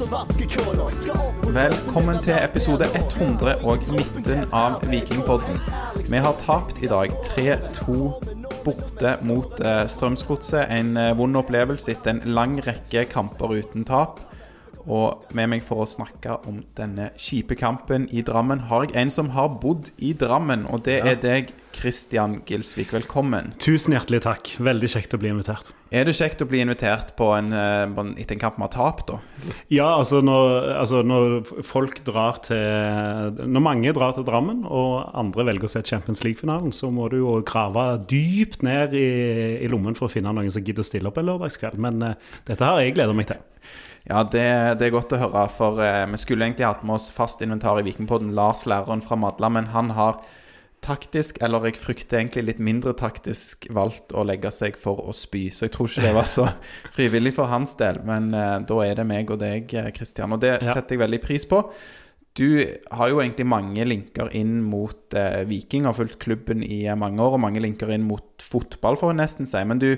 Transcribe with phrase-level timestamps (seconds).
[0.00, 5.58] Velkommen til episode 119 av Vikingpodden.
[6.08, 7.96] Vi har tapt i dag 3-2
[8.64, 10.72] borte mot eh, Strømsgodset.
[10.72, 14.22] En eh, vond opplevelse etter en lang rekke kamper uten tap.
[14.86, 19.12] Og med meg for å snakke om denne kjipe kampen i Drammen har jeg en
[19.12, 22.90] som har bodd i Drammen, og det er deg, Christian Gilsvik.
[22.96, 23.52] Velkommen.
[23.62, 24.48] Tusen hjertelig takk.
[24.58, 25.70] Veldig kjekt å bli invitert.
[25.94, 28.66] Er det kjekt å bli invitert på en, eh, på en, etter en kamp vi
[28.66, 29.18] har tapt, da?
[29.70, 35.46] Ja, altså når, altså når folk drar til Når mange drar til Drammen, og andre
[35.46, 39.10] velger å se Champions League-finalen, så må du jo grave dypt ned i,
[39.62, 41.78] i lommen for å finne noen som gidder å stille opp en lørdagskveld.
[41.78, 42.14] Men uh,
[42.46, 43.42] dette har jeg gleda meg til.
[44.08, 44.44] Ja, det,
[44.80, 45.46] det, er godt å høre.
[45.52, 49.18] For eh, vi skulle egentlig hatt med oss fast inventar i Vikingpodden, Lars læreren fra
[49.20, 50.22] Madla, men han har
[50.80, 55.50] taktisk, eller jeg frykter egentlig litt mindre taktisk, valgt å legge seg for å spy.
[55.52, 56.46] Så jeg tror ikke det var så
[56.96, 58.00] frivillig for hans del.
[58.08, 60.32] Men eh, da er det meg og deg, Kristian.
[60.36, 60.72] Og det Ja.
[60.72, 61.60] setter jeg veldig pris på.
[62.38, 62.62] Du
[62.94, 67.20] har jo egentlig mange linker inn mot eh, Viking, har fulgt klubben i eh, mange
[67.20, 69.62] år, og mange linker inn mot fotball, får jeg nesten si.
[69.66, 69.90] Men du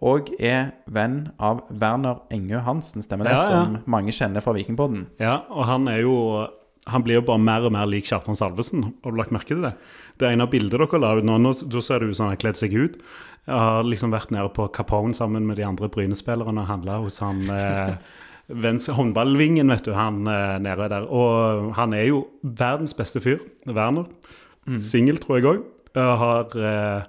[0.00, 3.36] òg er venn av Werner Engø Hansen, stemmer det?
[3.36, 3.64] Ja, ja.
[3.66, 5.06] Som mange kjenner fra Vikingpodden.
[5.20, 6.16] Ja, og han er jo
[6.88, 8.86] han blir jo bare mer og mer lik Kjartan Salvesen.
[9.04, 9.74] Har du lagt merke til det?
[10.18, 12.40] Det ene bildet dere la ut nå, nå da ser det ut som han har
[12.40, 12.96] kledd seg ut.
[13.44, 17.20] Jeg har liksom vært nede på Capone sammen med de andre Bryne-spillerne og handla hos
[17.24, 17.94] han eh,
[18.66, 21.06] venstre håndballvingen, vet du, han eh, nede der.
[21.08, 24.08] Og han er jo verdens beste fyr, Werner.
[24.80, 25.62] Singel, tror jeg òg.
[25.96, 27.08] Har eh,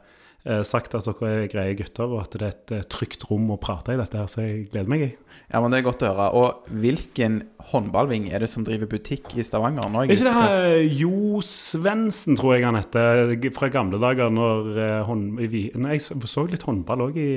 [0.65, 3.59] sagt at dere er greie gutter, og at det er et eh, trygt rom å
[3.61, 5.03] prate i dette her, så jeg gleder meg.
[5.05, 5.37] i.
[5.51, 6.29] Ja, men Det er godt å høre.
[6.33, 9.85] Og hvilken håndballving er det som driver butikk i Stavanger?
[9.91, 14.81] Nå er ikke det her Jo Svendsen, tror jeg han heter, fra gamle dager når
[14.81, 15.13] eh,
[15.45, 17.31] i Jeg så litt håndball òg i,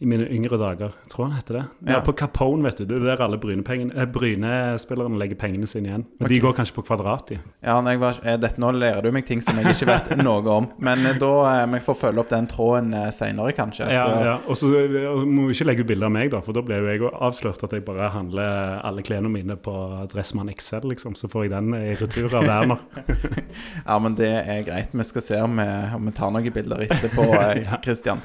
[0.00, 0.94] i mine yngre dager.
[1.12, 1.64] Tror han heter det.
[1.84, 1.92] Ja.
[1.92, 2.00] Ja.
[2.00, 2.86] På Capone, vet du.
[2.88, 6.04] Det er der alle eh, Bryne-spillerne legger pengene sine igjen.
[6.16, 7.36] Men de går kanskje på kvadrat, de.
[7.60, 10.70] Ja, var, eh, dette, Nå lærer du meg ting som jeg ikke vet noe om.
[10.80, 11.32] Men eh, da
[11.68, 13.90] må jeg få følge opp den tråden seinere, kanskje.
[13.92, 14.38] Ja, Så, ja.
[14.48, 14.70] Og så
[15.28, 17.66] må vi ikke legge ut bilde av meg, da, for da blir jo jeg avslørt
[17.68, 19.76] at jeg bare handler alle klærne mine på
[20.14, 21.18] Dressmann XL, liksom.
[21.20, 22.80] Så får jeg den i retur av Werner.
[23.84, 24.96] ja, men det er greit.
[24.96, 25.68] Vi skal se om vi,
[26.00, 28.24] om vi tar noen bilder etterpå, eh, Christian.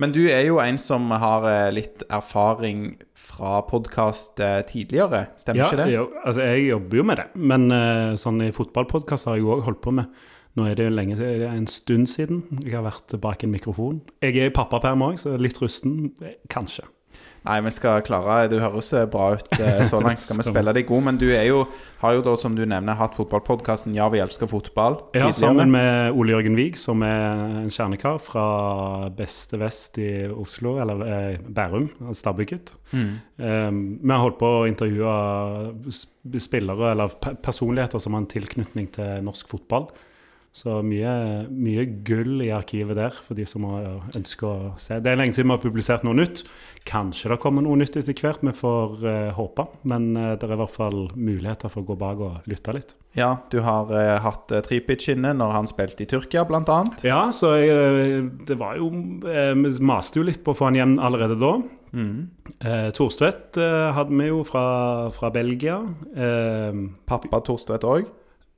[0.00, 5.68] Men du er jo en som har eh, litt erfaring fra podkast tidligere, stemmer Ja,
[5.70, 5.88] ikke det?
[5.92, 9.52] Ja, altså jeg jobber jo med det, men eh, sånn i fotballpodkast har jeg jo
[9.56, 10.08] òg holdt på med.
[10.58, 14.02] Nå er det jo lenge det en stund siden jeg har vært bak en mikrofon.
[14.20, 16.10] Jeg er i pappaperm òg, så litt rusten.
[16.20, 16.84] eh, Kanskje.
[17.42, 20.22] Nei, vi skal klare Du høres eh, bra ut eh, så langt.
[20.22, 21.06] Skal vi spille deg god?
[21.08, 21.64] Men du jo,
[22.02, 25.38] har jo da, som du nevner, hatt fotballpodkasten Ja, vi elsker fotball Ja, tidligere.
[25.40, 28.46] Sammen med Ole Jørgen Wiig, som er en kjernekar fra
[29.18, 32.74] Beste Vest i Oslo, eller eh, Bærum, Stabbuket.
[32.92, 33.10] Mm.
[33.42, 39.22] Um, vi har holdt på å intervjue spillere eller personligheter som har en tilknytning til
[39.26, 39.90] norsk fotball.
[40.52, 41.12] Så mye,
[41.48, 44.98] mye gull i arkivet der for de som ønsker å se.
[45.00, 46.42] Det er lenge siden vi har publisert noe nytt.
[46.88, 49.66] Kanskje det kommer noe nytt etter hvert, vi får uh, håpe.
[49.88, 52.96] Men uh, det er i hvert fall muligheter for å gå bak og lytte litt.
[53.18, 57.04] Ja, du har uh, hatt uh, Tripic inne når han spilte i Tyrkia, annet.
[57.06, 60.98] Ja, så jeg, det var jo Vi maste jo litt på å få han hjem
[61.02, 61.54] allerede da.
[61.92, 62.30] Mm.
[62.96, 64.64] Thorstvedt eh, hadde vi jo fra,
[65.12, 65.76] fra Belgia.
[67.08, 68.08] Pappa Torstvedt òg,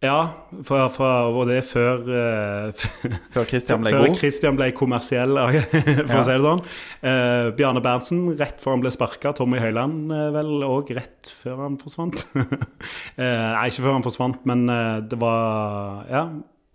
[0.03, 0.34] Ja,
[0.66, 2.87] for, for, og det er før uh,
[3.32, 4.16] før Christian ble Før god.
[4.21, 5.38] Christian ble kommersiell,
[6.10, 6.65] for å si det sånn.
[7.00, 9.33] Uh, Bjarne Berntsen rett før han ble sparka.
[9.38, 12.27] Tommy Høiland uh, vel òg rett før han forsvant.
[13.21, 14.66] nei, ikke før han forsvant, men
[15.09, 16.25] det var Ja,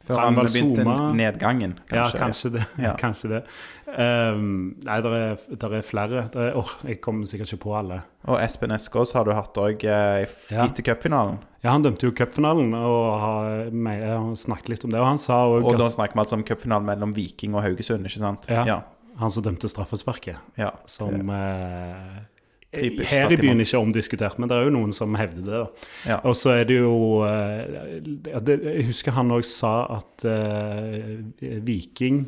[0.07, 0.95] Før han Ragnvald begynte Soma.
[1.13, 2.19] nedgangen, ja kanskje.
[2.23, 2.63] kanskje det.
[2.81, 2.95] Ja.
[2.97, 3.41] kanskje det.
[3.93, 4.47] Um,
[4.87, 6.23] nei, det er, der er flere.
[6.33, 7.99] Der er, oh, jeg kommer sikkert ikke på alle.
[8.25, 10.65] Og Espen Eskås har du hatt òg uh, etter Ja.
[10.89, 11.37] cupfinalen.
[11.63, 15.01] Ja, Han dømte jo cupfinalen og har, me- jeg har snakket litt om det.
[15.01, 18.07] Og han sa òg Og da snakker vi altså om cupfinalen mellom Viking og Haugesund,
[18.07, 18.47] ikke sant?
[18.47, 18.63] Ja.
[18.67, 18.79] ja.
[19.19, 20.69] han som dømte straffesparket, ja.
[20.87, 22.19] som eh,
[22.71, 25.61] Typisk, her i byen ikke omdiskutert, men det er jo noen som hevder det.
[26.05, 26.19] Ja.
[26.23, 27.97] Og så er det jo eh,
[28.29, 31.17] Jeg husker han òg sa at eh,
[31.65, 32.27] Viking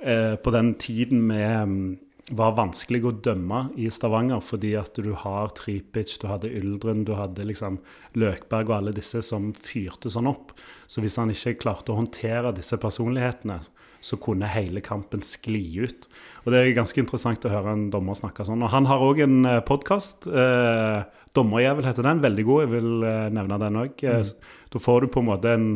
[0.00, 1.98] eh, på den tiden med mm,
[2.32, 7.12] var vanskelig å dømme i Stavanger fordi at du har Tripic, du hadde Yldren, du
[7.18, 7.76] hadde liksom
[8.16, 10.54] Løkberg og alle disse som fyrte sånn opp.
[10.88, 13.58] Så hvis han ikke klarte å håndtere disse personlighetene,
[14.04, 16.08] så kunne hele kampen skli ut.
[16.44, 18.64] Og det er ganske interessant å høre en dommer snakke sånn.
[18.64, 20.28] Og han har òg en podkast.
[20.28, 21.04] Eh,
[21.34, 22.20] 'Dommerjævel' heter den.
[22.20, 24.04] Veldig god, jeg vil eh, nevne den òg.
[24.70, 25.68] Da får du på en måte en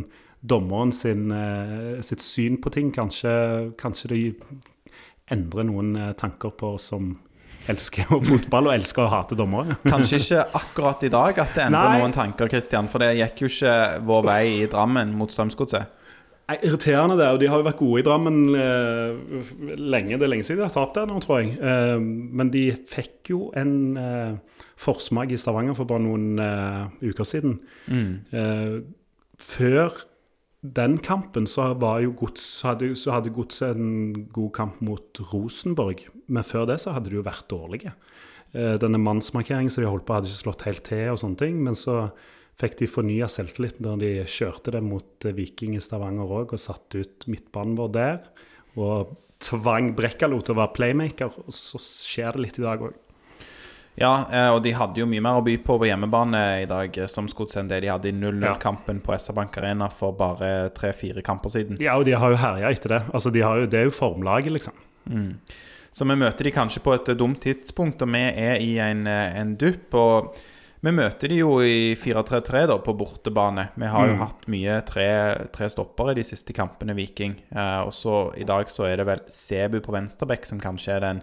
[0.45, 2.93] dommeren sin, eh, sitt syn på ting.
[2.93, 4.21] Kanskje, kanskje det
[5.35, 7.11] endrer noen eh, tanker på oss som
[7.69, 9.77] elsker fotball og elsker å hate dommere.
[9.93, 12.01] Kanskje ikke akkurat i dag at det endrer Nei.
[12.03, 12.89] noen tanker, Christian.
[12.89, 13.77] For det gikk jo ikke
[14.09, 15.95] vår vei i Drammen mot Strømsgodset.
[16.49, 20.17] Irriterende det, og de har jo vært gode i Drammen eh, lenge.
[20.17, 21.51] Det er lenge siden de har tapt der nå, tror jeg.
[21.61, 21.99] Eh,
[22.41, 27.59] men de fikk jo en eh, forsmak i Stavanger for bare noen eh, uker siden.
[27.93, 28.79] Eh,
[29.39, 29.93] før
[30.63, 31.71] den kampen så,
[32.19, 36.09] gods, så hadde, så hadde Godset en god kamp mot Rosenborg.
[36.27, 37.93] Men før det så hadde de jo vært dårlige.
[38.57, 41.63] Eh, denne mannsmarkeringen som de holdt på, hadde ikke slått helt til, og sånne ting.
[41.63, 42.09] Men så
[42.59, 46.63] fikk de fornya selvtillit når de kjørte det mot eh, Viking i Stavanger òg, og
[46.63, 48.23] satte ut midtbanen vår der.
[48.79, 49.15] Og
[49.45, 52.99] tvang Brekkalo til å være playmaker, og så skjer det litt i dag òg.
[53.99, 56.99] Ja, eh, og de hadde jo mye mer å by på på hjemmebane i dag,
[56.99, 61.25] eh, Strømsgodset, enn det de hadde i 0-0-kampen på SR Bank Arena for bare tre-fire
[61.27, 61.81] kamper siden.
[61.83, 63.03] Ja, og de har jo herja etter det.
[63.13, 64.77] Altså, de har jo, det er jo formlaget, liksom.
[65.91, 69.41] Så vi møter de kanskje på et dumt tidspunkt, og vi er i en, eh,
[69.41, 69.95] en dupp.
[69.95, 70.37] Og
[70.81, 73.71] vi møter de jo i 4-3-3 da, på bortebane.
[73.75, 75.09] Vi har jo hatt mye tre,
[75.51, 77.35] tre stoppere i de siste kampene, Viking.
[77.51, 81.01] Eh, og så i dag så er det vel Sebu på venstreback som kanskje er
[81.01, 81.23] den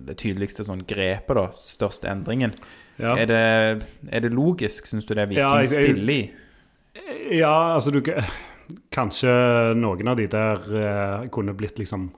[0.00, 1.46] det tydeligste sånn grepet, da.
[1.56, 2.52] Største endringen.
[2.98, 3.14] Ja.
[3.16, 6.30] Er, det, er det logisk, syns du det er Viking Ja, jeg- jeg- stille i?
[7.38, 8.00] Ja, altså du
[8.90, 9.30] Kanskje
[9.78, 12.08] noen av de der eh, kunne blitt liksom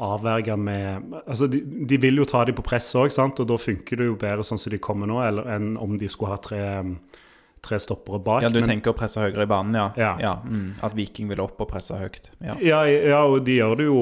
[0.00, 3.96] avverga med Altså, de, de vil jo ta de på press òg, og da funker
[4.00, 6.62] det jo bedre sånn som de kommer nå, eller, enn om de skulle ha tre,
[7.62, 8.42] tre stoppere bak.
[8.42, 10.16] Ja, du Men- tenker å presse høyere i banen, ja?
[10.18, 10.36] Ja.
[10.44, 12.30] mm, at Viking vil opp og presse høyt.
[12.40, 12.54] Ja.
[12.60, 14.00] Ja, ja, og de gjør det jo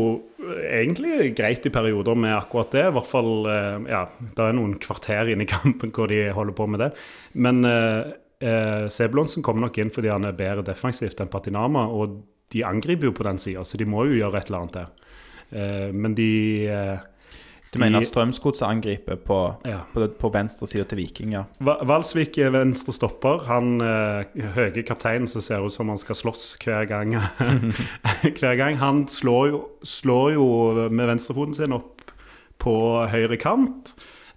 [0.70, 2.84] egentlig greit i perioder med akkurat det.
[2.86, 6.54] I hvert fall eh, Ja, det er noen kvarter inn i kampen hvor de holder
[6.54, 6.90] på med det.
[7.34, 12.20] Men eh, eh, Sebulonsen kommer nok inn fordi han er bedre defensivt enn Patinama, og
[12.54, 14.88] de angriper jo på den sida, så de må jo gjøre et eller annet der.
[15.50, 16.30] Eh, men de
[16.68, 16.98] eh,
[17.74, 19.38] Du mener at Strømsgodset angriper på,
[19.68, 19.82] Ja.
[19.92, 21.42] på, på venstre side til Viking, ja?
[21.60, 23.44] Valsvik er venstre stopper.
[23.50, 27.16] Han eh, høye kapteinen som ser ut som han skal slåss hver gang.
[28.40, 28.78] hver gang.
[28.80, 30.46] Han slår jo, slår jo
[30.88, 32.08] med venstrefoten sin opp
[32.58, 32.74] på
[33.12, 33.92] høyre kant.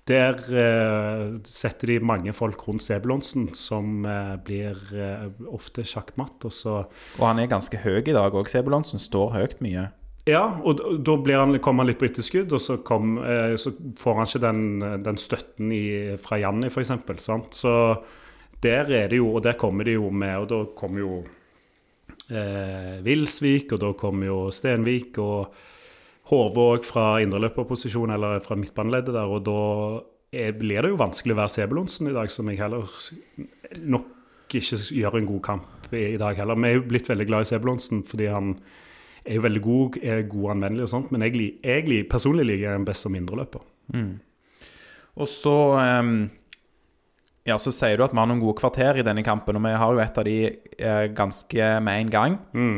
[0.10, 6.44] Der eh, setter de mange folk rundt Sebulonsen, som eh, blir eh, ofte sjakkmatt.
[6.50, 6.76] Og så
[7.20, 9.00] Og han er ganske høy i dag òg, Sebulonsen.
[9.00, 9.88] Står høyt mye.
[10.30, 14.20] Ja, og da han, kommer han litt på etterskudd, og så, kom, eh, så får
[14.20, 14.64] han ikke den,
[15.02, 15.86] den støtten i,
[16.22, 16.94] fra Janni, f.eks.
[17.58, 17.74] Så
[18.62, 21.16] der er det jo, og der kommer de jo med, og da kommer jo
[22.30, 25.56] eh, Vilsvik, og da kommer jo Stenvik og
[26.30, 29.62] Håvåg fra indreløperposisjon, eller fra midtbaneleddet der, og da
[30.38, 32.86] er, blir det jo vanskelig å være Sebulonsen i dag, som jeg heller
[33.82, 36.60] nok ikke gjør en god kamp i, i dag heller.
[36.62, 38.54] Vi er jo blitt veldig glad i Sebulonsen fordi han
[39.26, 42.86] er jo veldig god, er god anvendelig og sånt, men jeg, jeg personlig liker han
[42.88, 43.62] best som indreløper.
[45.22, 45.56] Og så
[46.02, 46.30] um,
[47.46, 49.72] Ja, så sier du at vi har noen gode kvarter i denne kampen, og vi
[49.74, 50.36] har jo et av de
[50.78, 52.36] eh, ganske med en gang.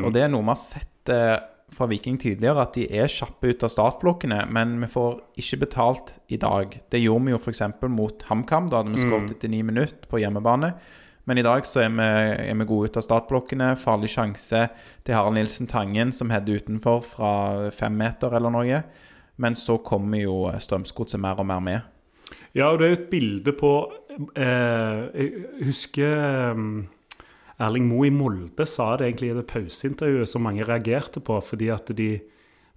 [0.07, 1.35] Og det er noe vi har sett eh,
[1.73, 6.13] fra Viking tidligere, at de er kjappe ut av startblokkene, men vi får ikke betalt
[6.31, 6.77] i dag.
[6.93, 7.61] Det gjorde vi jo f.eks.
[7.91, 10.73] mot HamKam, da hadde vi skåret etter ni minutter på hjemmebane.
[11.25, 12.07] Men i dag så er vi,
[12.49, 13.73] er vi gode ut av startblokkene.
[13.79, 14.65] Farlig sjanse
[15.05, 17.33] til Harald Nilsen Tangen, som header utenfor fra
[17.75, 18.81] fem meter eller noe.
[19.39, 21.89] Men så kommer jo Strømsgodset mer og mer med.
[22.53, 23.71] Ja, og det er jo et bilde på
[24.38, 26.12] eh, Jeg husker
[26.51, 26.62] eh,
[27.63, 31.71] Erling Moe i Molde sa det egentlig i det pauseintervjuet som mange reagerte på, fordi
[31.74, 32.12] at de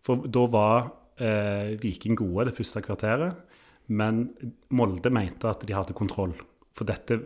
[0.06, 0.90] For da var
[1.20, 3.40] eh, Viking gode det første kvarteret,
[3.88, 4.28] men
[4.70, 6.36] Molde mente at de hadde kontroll.
[6.76, 7.18] For dette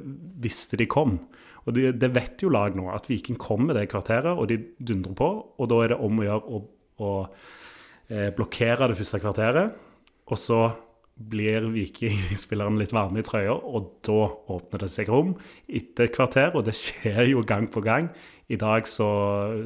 [0.42, 1.16] visste de kom.
[1.66, 4.61] Og det, det vet jo lag nå, at Viking kom med det kvarteret, og de
[4.78, 5.30] dundrer på.
[5.59, 6.61] Og da er det om å gjøre å,
[7.02, 7.11] å
[8.09, 9.76] eh, blokkere det første kvarteret.
[10.30, 10.62] Og så
[11.21, 15.35] blir Viking-spilleren litt varme i trøya, og da åpner det seg rom
[15.69, 18.09] etter et kvarter, og det skjer jo gang på gang.
[18.50, 19.09] I dag så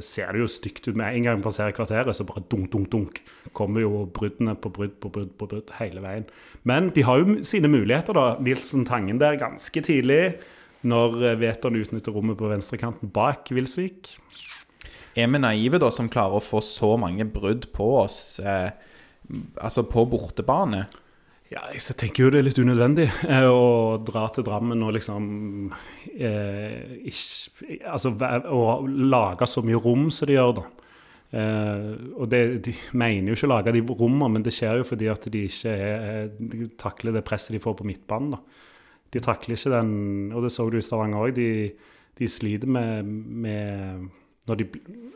[0.05, 0.97] ser det jo stygt ut.
[0.99, 3.21] Med en gang vi passerer kvarteret, så bare dunk, dunk, dunk.
[3.57, 6.27] Kommer jo bruddene på brudd på brudd på brudd hele veien.
[6.69, 8.35] Men de har jo sine muligheter, da.
[8.45, 10.37] Nilsen Tangen der ganske tidlig.
[10.85, 14.19] Når eh, Veton utnytter rommet på venstrekanten bak Vilsvik.
[15.17, 18.69] Er vi naive da som klarer å få så mange brudd på oss, eh,
[19.57, 20.85] altså på bortebane?
[21.53, 25.27] Ja, jeg tenker jo det er litt unødvendig eh, å dra til Drammen og liksom
[26.17, 30.65] eh, ikke, Altså å lage så mye rom som de gjør, da.
[31.35, 34.89] Eh, og det, de mener jo ikke å lage de rommene, men det skjer jo
[34.89, 38.39] fordi at de ikke er, de takler det presset de får på midtbanen.
[38.39, 38.65] da.
[39.15, 41.37] De takler ikke den Og det så du i Stavanger òg.
[41.37, 41.71] De,
[42.19, 44.09] de sliter med, med
[44.49, 44.67] når de,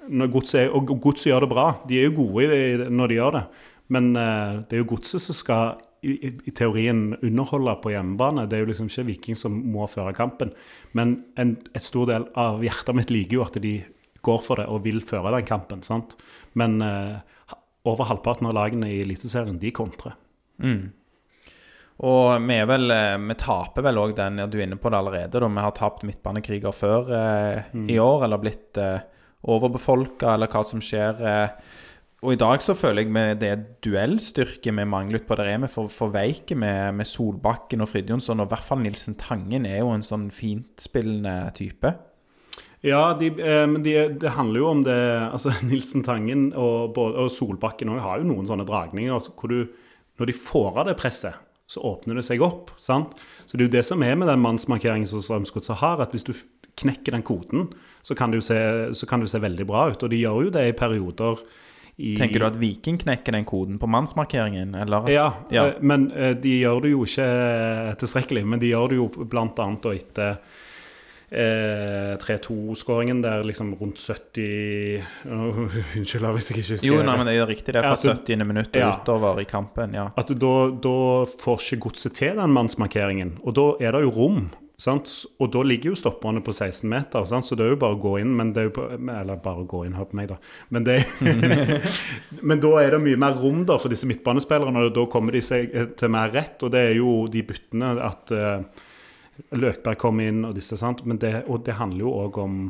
[0.09, 1.67] når godset og godset gjør det bra.
[1.89, 3.45] De er jo gode i det når de gjør det.
[3.95, 8.47] Men uh, det er jo godset som skal i, i, i teorien underholde på hjemmebane.
[8.49, 10.53] Det er jo liksom ikke Viking som må føre kampen.
[10.99, 13.79] Men en, et stor del av hjertet mitt liker jo at de
[14.27, 15.83] går for det og vil føre den kampen.
[15.87, 16.17] sant?
[16.59, 17.19] Men uh,
[17.89, 20.17] over halvparten av lagene i Eliteserien, de kontrer.
[21.99, 24.91] Og vi, er vel, eh, vi taper vel òg den, ja, du er inne på
[24.93, 25.49] det allerede, da.
[25.51, 29.01] Vi har tapt midtbanekriger før eh, i år, eller blitt eh,
[29.51, 31.19] overbefolka, eller hva som skjer.
[31.19, 31.75] Eh.
[32.19, 33.53] Og i dag så føler jeg med det
[33.87, 38.43] duellstyrke vi mangler utpå der, er vi for, for veike med, med Solbakken og Fridtjonsson,
[38.43, 41.93] og i hvert fall Nilsen Tangen er jo en sånn fintspillende type.
[42.83, 44.99] Ja, de, eh, men de, det handler jo om det
[45.35, 49.71] altså Nilsen Tangen og, og Solbakken òg har jo noen sånne dragninger hvor du
[50.19, 51.35] Når de får av det presset,
[51.71, 52.73] så åpner det seg opp.
[52.75, 53.13] sant?
[53.47, 56.27] Så det er jo det som er med den mannsmarkeringen som Strømsgodset har, at hvis
[56.27, 56.33] du
[56.79, 57.69] knekker den koden,
[58.03, 58.59] så kan, se,
[58.91, 60.03] så kan jo se veldig bra ut.
[60.03, 61.39] Og de gjør jo det i perioder.
[61.99, 65.09] I, Tenker du at Viking knekker den koden på mannsmarkeringen, eller?
[65.11, 65.65] Ja, Ja.
[65.67, 68.45] eh, men eh, de gjør det jo ikke eh, tilstrekkelig.
[68.47, 69.67] Men de gjør det jo bl.a.
[69.97, 70.39] etter
[71.31, 75.59] eh, 3-2-skåringen der liksom rundt 70 oh,
[75.99, 77.75] Unnskyld hvis jeg ikke husker Jo, nei, men det er riktig.
[77.75, 78.47] Det er fra du- 70.
[78.47, 78.93] minutt og Ja.
[79.03, 80.07] utover i kampen, ja.
[80.17, 80.95] At da, da
[81.43, 83.35] får ikke godset til den mannsmarkeringen.
[83.45, 84.41] Og da er det jo rom.
[84.79, 85.11] Sant?
[85.43, 87.47] Og da ligger jo stopperne på 16 meter, sant?
[87.49, 88.31] så det er jo bare å gå inn.
[88.39, 90.37] Men det er jo på, eller bare gå inn, hør på meg, da.
[90.75, 91.01] Men, det,
[92.49, 95.43] men da er det mye mer rom da for disse midtbanespillerne, og da kommer de
[95.43, 96.63] seg eh, til mer rett.
[96.63, 98.87] Og det er jo de byttene at uh,
[99.59, 101.03] Løkberg kom inn og disse, sant.
[101.03, 102.61] Det, og det handler jo òg om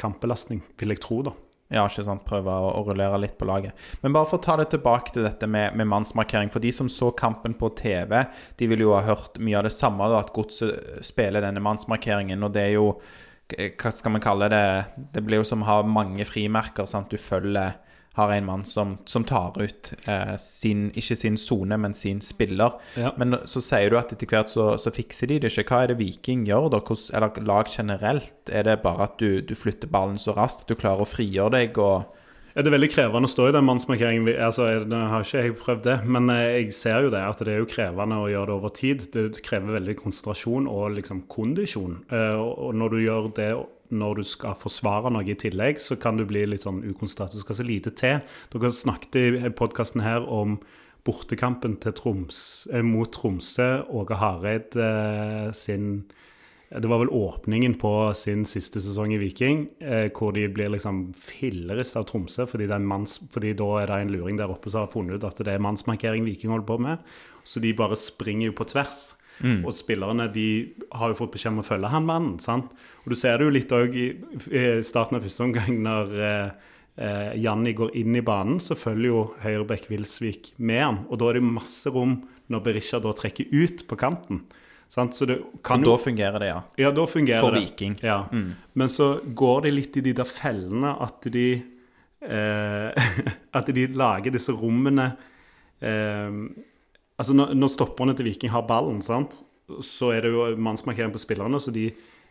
[0.00, 1.36] kampbelastning, vil jeg tro, da.
[1.72, 3.78] Ja, ikke sant, prøve å, å rullere litt på laget.
[4.02, 6.52] Men bare for å ta det tilbake til dette med, med mannsmarkering.
[6.52, 8.18] For de som så kampen på TV,
[8.60, 12.44] de vil jo ha hørt mye av det samme, da, at Godset spiller denne mannsmarkeringen.
[12.44, 12.88] Og det er jo
[13.52, 14.66] Hva skal man kalle det?
[15.12, 16.86] Det blir jo som å ha mange frimerker.
[16.88, 17.12] sant?
[17.12, 17.74] Du følger
[18.18, 22.76] har en mann som, som tar ut eh, sin, ikke sin sone, men sin spiller.
[23.00, 23.14] Ja.
[23.16, 25.68] Men så sier du at etter hvert så, så fikser de det ikke.
[25.70, 26.82] Hva er det Viking gjør, da?
[26.84, 28.52] Hvordan, eller lag generelt?
[28.52, 31.56] Er det bare at du, du flytter ballen så raskt at du klarer å frigjøre
[31.56, 31.80] deg?
[31.80, 32.18] og
[32.52, 34.26] det er veldig krevende å stå i den mannsmarkeringen.
[34.44, 37.54] Altså, Nå har ikke jeg prøvd det, men eh, jeg ser jo det at det
[37.54, 39.06] er jo krevende å gjøre det over tid.
[39.14, 42.02] Det krever veldig konsentrasjon og liksom kondisjon.
[42.12, 43.48] Eh, og når du gjør det
[43.92, 47.36] når du skal forsvare noe i tillegg, så kan du bli litt sånn ukonsentrert.
[47.36, 48.22] Du skal så lite til.
[48.52, 50.58] Dere snakket i podkasten her om
[51.06, 53.84] bortekampen Troms, eh, mot Tromsø.
[53.90, 56.04] Åge Hareid eh, sin
[56.72, 61.10] det var vel åpningen på sin siste sesong i Viking, eh, hvor de blir liksom
[61.20, 64.92] fillerist av Tromsø, fordi, manns, fordi da er det en luring der oppe som har
[64.92, 67.02] funnet ut at det er mannsmarkering Viking holder på med.
[67.44, 69.18] Så de bare springer jo på tvers.
[69.66, 70.48] Og spillerne de
[70.92, 72.38] har jo fått beskjed om å følge han mannen.
[72.38, 72.70] sant?
[73.02, 74.08] Og du ser det jo litt òg i,
[74.86, 79.22] starten av første omgang, når eh, eh, Janni går inn i banen, så følger jo
[79.42, 81.00] Høyrebekk Wilsvik med han.
[81.08, 82.20] Og da er det masse rom
[82.52, 84.44] når Berisha da trekker ut på kanten.
[84.92, 85.16] Sant?
[85.16, 86.62] Så det kan Og jo da fungerer det, ja.
[86.84, 87.62] ja, da fungerer For det.
[87.64, 87.96] Viking.
[88.04, 88.26] Ja.
[88.30, 91.46] Men så går de litt i de der fellene at de
[92.20, 93.14] eh,
[93.58, 95.14] At de lager disse rommene
[95.80, 96.28] eh,
[97.20, 99.40] Altså når, når stopperne til Viking har ballen, sant?
[99.80, 101.86] så er det jo mannsmarkering på spillerne, så de,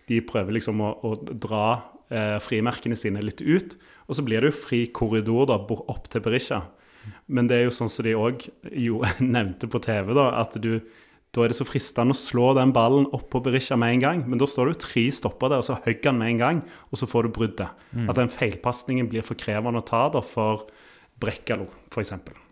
[0.09, 1.65] de prøver liksom å, å dra
[2.11, 3.77] eh, frimerkene sine litt ut.
[4.07, 6.63] Og så blir det jo fri korridor da, opp til Berisha.
[7.31, 8.45] Men det er jo sånn som de òg
[9.35, 10.75] nevnte på TV, da, at du
[11.31, 14.23] da er det så fristende å slå den ballen opp på Berisha med en gang.
[14.27, 16.59] Men da står det jo tre stopper der, og så hogger han med en gang,
[16.91, 17.71] og så får du bruddet.
[18.11, 20.65] At den feilpasningen blir for krevende å ta da for
[21.23, 22.11] Brekkalo, f.eks.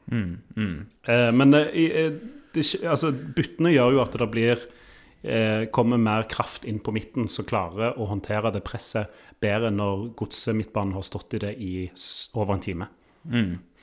[0.09, 2.11] Eh, men eh,
[2.53, 4.67] det, altså, byttene gjør jo at det blir
[5.21, 10.11] eh, kommer mer kraft inn på midten, som klarer å håndtere det presset bedre når
[10.19, 11.73] godset midtbanen har stått i det i
[12.33, 12.89] over en time.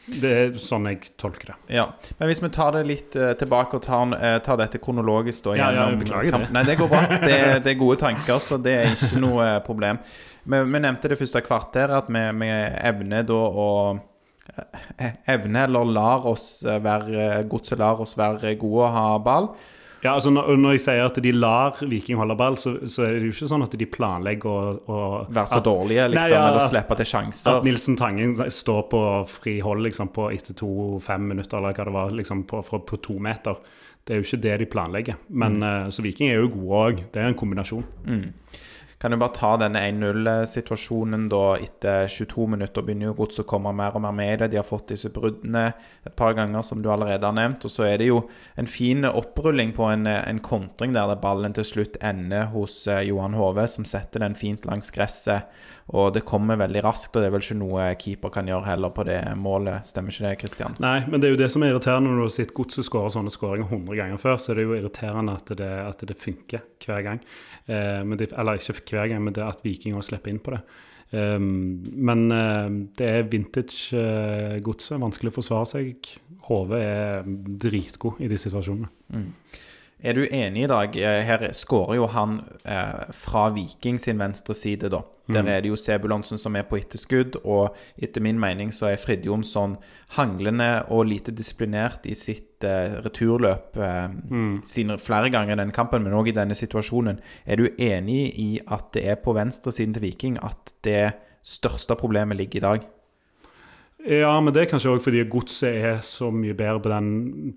[0.07, 1.57] Det er sånn jeg tolker det.
[1.81, 5.49] Ja, Men hvis vi tar det litt uh, tilbake og tar, uh, tar dette kronologisk
[5.49, 6.51] da, Ja, ja, beklager det.
[6.55, 7.01] Nei, det går bra.
[7.27, 9.99] Det, det er gode tanker, så det er ikke noe eh, problem.
[10.47, 12.51] Vi, vi nevnte det første kvarteret, at vi, vi
[12.87, 13.67] evner da å
[15.27, 19.51] Evner eller lar oss eh, være Godset lar oss være gode og ha ball.
[20.05, 23.17] Ja, altså når, når jeg sier at de lar Viking holde ball, så, så er
[23.17, 24.99] det jo ikke sånn at de planlegger å, å
[25.35, 27.57] Være så at- dårlige, liksom, Nei, ja, eller slippe til sjanser.
[27.59, 29.01] At Nilsen Tangen står på
[29.33, 33.01] fri hold liksom, på etter to-fem minutter, eller hva det var, liksom, på, på, på
[33.09, 33.59] to meter.
[34.07, 35.17] Det er jo ikke det de planlegger.
[35.31, 35.67] Men, Mm.
[35.73, 37.03] eh, Så Viking er jo gode òg.
[37.11, 37.83] Det er en kombinasjon.
[39.07, 43.71] Kan jo bare ta denne 1-0-situasjonen da etter 22 minutter begynner jo Godset å komme
[43.79, 44.49] mer og mer med i det.
[44.51, 45.69] De har fått disse bruddene
[46.03, 47.69] et par ganger, som du allerede har nevnt.
[47.69, 48.25] Og så er det jo
[48.59, 53.05] en fin opprulling på en, en kontring der, det ballen til slutt ender hos eh,
[53.07, 55.55] Johan Hove, som setter den fint langs gresset.
[55.95, 58.91] Og det kommer veldig raskt, og det er vel ikke noe keeper kan gjøre heller
[58.91, 59.87] på det målet.
[59.87, 60.75] Stemmer ikke det, Kristian?
[60.83, 63.13] Nei, men det er jo det som er irriterende når du har sett Godset skåre
[63.15, 64.41] sånne skåringer 100 ganger før.
[64.43, 67.23] Så er det jo irriterende at det, at det funker hver gang.
[67.71, 70.63] Eh, det, eller ikke hver gang, men det at Viking òg slipper inn på det.
[71.13, 72.67] Um, men uh,
[72.99, 74.97] det er vintage-godset.
[74.97, 76.11] Uh, vanskelig å forsvare seg.
[76.49, 77.29] HV er
[77.67, 78.91] dritgod i de situasjonene.
[79.15, 79.31] Mm.
[80.05, 80.97] Er du enig i dag?
[80.97, 85.01] Eh, her skårer jo han eh, fra Viking sin venstre side, da.
[85.27, 85.49] Der mm.
[85.49, 89.25] er det jo Sebulonsen som er på etterskudd, og etter min mening så er Frid
[89.27, 89.75] Jonsson
[90.19, 94.59] hanglende og lite disiplinert i sitt eh, returløp eh, mm.
[94.69, 97.23] sine, flere ganger i denne kampen, men òg i denne situasjonen.
[97.47, 102.37] Er du enig i at det er på venstresiden til Viking at det største problemet
[102.37, 102.87] ligger i dag?
[104.07, 107.09] Ja, men det er kanskje òg fordi godset er så mye bedre på den,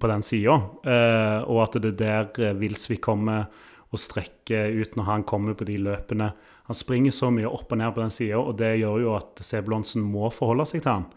[0.01, 0.55] på den sida.
[0.81, 3.45] Eh, og at det er der Wilsvik kommer
[3.89, 6.31] og strekker ut når han kommer på de løpene.
[6.69, 9.41] Han springer så mye opp og ned på den sida, og det gjør jo at
[9.45, 11.07] Sebulonsen må forholde seg til han.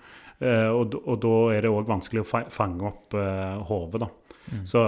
[0.42, 4.08] Eh, og, og, da er det òg vanskelig å fange opp eh, hodet, da.
[4.52, 4.64] Mm.
[4.68, 4.80] Så,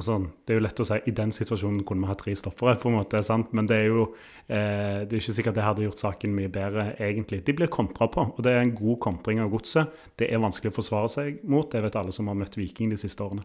[0.00, 2.78] sånn, Det er jo lett å si i den situasjonen kunne vi hatt tre stoppere,
[2.80, 3.52] på en måte, sant?
[3.52, 4.06] men det er jo
[4.48, 7.42] eh, det er ikke sikkert det hadde gjort saken mye bedre, egentlig.
[7.44, 9.92] De blir kontra på, og det er en god kontring av godset.
[10.16, 13.00] Det er vanskelig å forsvare seg mot, det vet alle som har møtt Viking de
[13.00, 13.44] siste årene.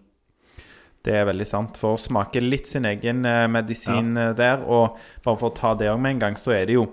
[1.08, 1.78] Det er veldig sant.
[1.80, 4.30] For å smake litt sin egen eh, medisin ja.
[4.32, 6.80] Eh, der, og bare for å ta det òg med en gang, så er det
[6.80, 6.88] jo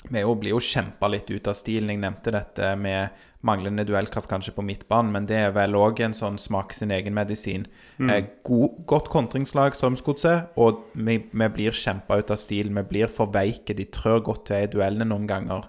[0.00, 1.90] Vi blir jo kjempa litt ut av stilen.
[1.92, 6.16] Jeg nevnte dette med manglende duellkraft kanskje på midtbanen, men det er vel òg en
[6.16, 7.66] sånn smak sin egen medisin.
[7.98, 8.12] Mm.
[8.12, 12.72] Eh, god, godt kontringslag, Strømsgodset, og vi, vi blir kjempa ut av stil.
[12.76, 13.76] Vi blir for veike.
[13.76, 15.68] De trør godt til i duellene noen ganger.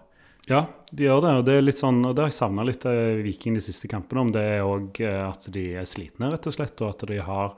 [0.50, 1.36] Ja, de gjør det.
[1.40, 3.88] Og det er litt sånn, og det har jeg savna litt av Viking de siste
[3.92, 4.26] kampene.
[4.26, 7.22] Om det er òg eh, at de er slitne, rett og slett, og at de
[7.24, 7.56] har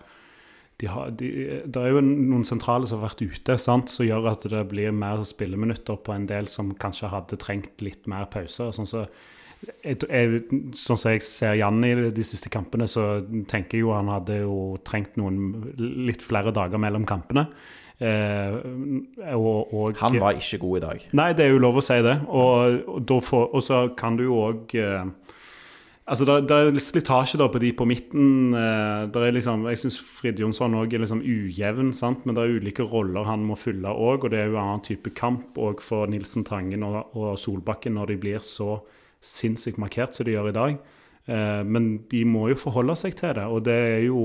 [0.81, 1.27] de har, de,
[1.69, 4.91] det er jo noen sentrale som har vært ute, sant, som gjør at det blir
[4.95, 8.71] mer spilleminutter på en del som kanskje hadde trengt litt mer pause.
[8.75, 9.05] Sånn så
[9.83, 10.41] jeg, jeg,
[10.77, 14.41] sånn som jeg ser Jan i de siste kampene, så tenker jeg jo han hadde
[14.43, 17.47] jo trengt noen litt flere dager mellom kampene.
[18.03, 18.55] Eh,
[19.37, 21.03] og, og, han var ikke god i dag.
[21.15, 22.17] Nei, det er jo lov å si det.
[22.27, 25.03] Og, og, får, og så kan du jo òg eh,
[26.03, 28.51] Altså, det, det, er slitasje da på de på midten.
[28.59, 32.25] Eh, det er liksom, jeg syns Frid Jonsson òg er liksom ujevn, sant?
[32.27, 34.25] men det er ulike roller han må fylle òg.
[34.25, 37.95] Og det er jo en annen type kamp òg for Nilsen Tangen og, og Solbakken
[37.95, 38.81] når de blir så
[39.23, 40.81] sinnssykt markert som de gjør i dag.
[41.25, 44.21] Eh, men de må jo forholde seg til det, og det er jo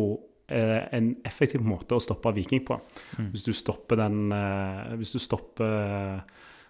[0.50, 2.78] eh, en effektiv måte å stoppe Viking på.
[3.18, 3.30] Mm.
[3.34, 6.22] Hvis du stopper den eh, Hvis du stopper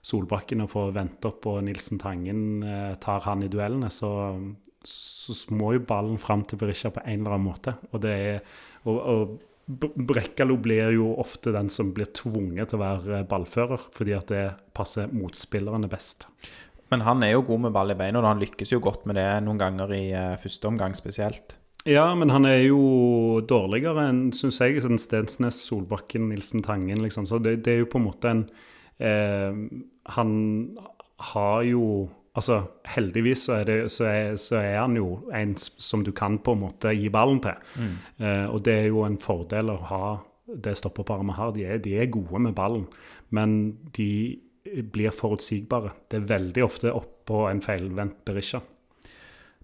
[0.09, 2.62] Solbakken og får vente opp og Nilsen Tangen
[3.03, 4.11] tar han i duellene, så,
[4.87, 7.75] så må jo ballen fram til Berisha på en eller annen måte.
[7.91, 8.38] Og det er
[8.87, 9.35] og, og
[9.69, 14.45] Brekkalo blir jo ofte den som blir tvunget til å være ballfører, fordi at det
[14.73, 16.25] passer motspillerne best.
[16.92, 19.18] Men han er jo god med ball i beina, og han lykkes jo godt med
[19.20, 21.59] det noen ganger i uh, første omgang spesielt.
[21.88, 27.29] Ja, men han er jo dårligere enn, syns jeg, enn Stensnes, Solbakken, Nilsen Tangen, liksom.
[27.31, 28.44] Så det, det er jo på en måte en
[28.98, 29.61] eh,
[30.16, 30.33] Han
[31.33, 31.85] har jo
[32.38, 36.37] Altså, heldigvis så er, det, så, er, så er, han jo en som du kan
[36.38, 37.57] på en måte gi ballen til.
[37.74, 37.96] Mm.
[38.22, 40.03] Eh, og det er jo en fordel å ha
[40.46, 41.51] det stoppeparet vi har.
[41.57, 42.85] De er, de er gode med ballen,
[43.35, 43.57] men
[43.96, 44.38] de
[44.93, 45.95] blir forutsigbare.
[46.09, 48.61] Det er veldig ofte oppå en feilvendt Berisha.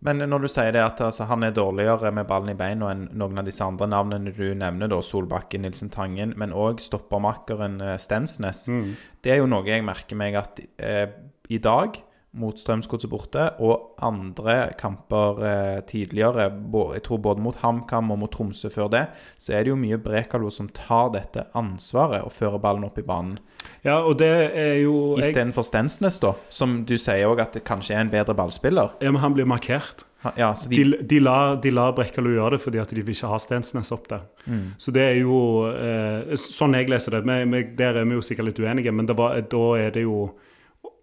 [0.05, 3.07] Men når du sier det at altså, han er dårligere med ballen i beina enn
[3.17, 7.95] noen av disse andre navnene du nevner, da, Solbakken, Nilsen Tangen, men òg stoppermakkeren eh,
[8.03, 8.90] Stensnes, mm.
[9.25, 11.07] det er jo noe jeg merker meg at eh,
[11.49, 11.97] i dag
[12.35, 16.49] mot Strømsgodset borte, og andre kamper eh, tidligere,
[16.97, 19.05] jeg tror både mot HamKam og mot Tromsø før det,
[19.38, 23.07] så er det jo mye Brekalo som tar dette ansvaret og fører ballen opp i
[23.07, 23.38] banen.
[23.85, 27.94] Ja, og det er jo Istedenfor Stensnes, da, som du sier òg at det kanskje
[27.97, 28.97] er en bedre ballspiller.
[29.05, 30.07] Ja, men han blir markert.
[30.37, 30.77] Ja, de...
[30.77, 33.92] De, de, lar, de lar Brekkalo gjøre det fordi at de vil ikke ha Stensnes
[33.94, 34.25] opp der.
[34.47, 34.73] Mm.
[34.81, 37.25] Så det er jo eh, Sånn jeg leser det.
[37.29, 40.31] Med, med, der er vi jo sikkert litt uenige, men var, da er det jo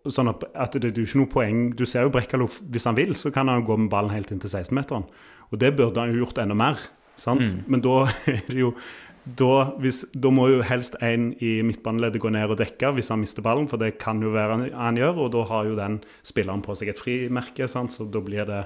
[0.10, 3.14] sånn at, det, det er ikke noe poeng Du ser jo Brekkalo, hvis han vil,
[3.20, 5.06] så kan han jo gå med ballen helt inn til 16-meteren.
[5.52, 6.82] Og det burde han jo gjort enda mer.
[7.20, 7.46] sant?
[7.46, 7.64] Mm.
[7.68, 7.96] Men da
[8.32, 8.74] er det jo
[9.22, 13.22] da, hvis, da, må jo helst en i midtbaneleddet gå ned og dekke hvis han
[13.22, 16.00] mister ballen, for det kan jo være han, han gjør, og da har jo den
[16.26, 17.94] spilleren på seg et frimerke, sant?
[17.94, 18.64] så da blir det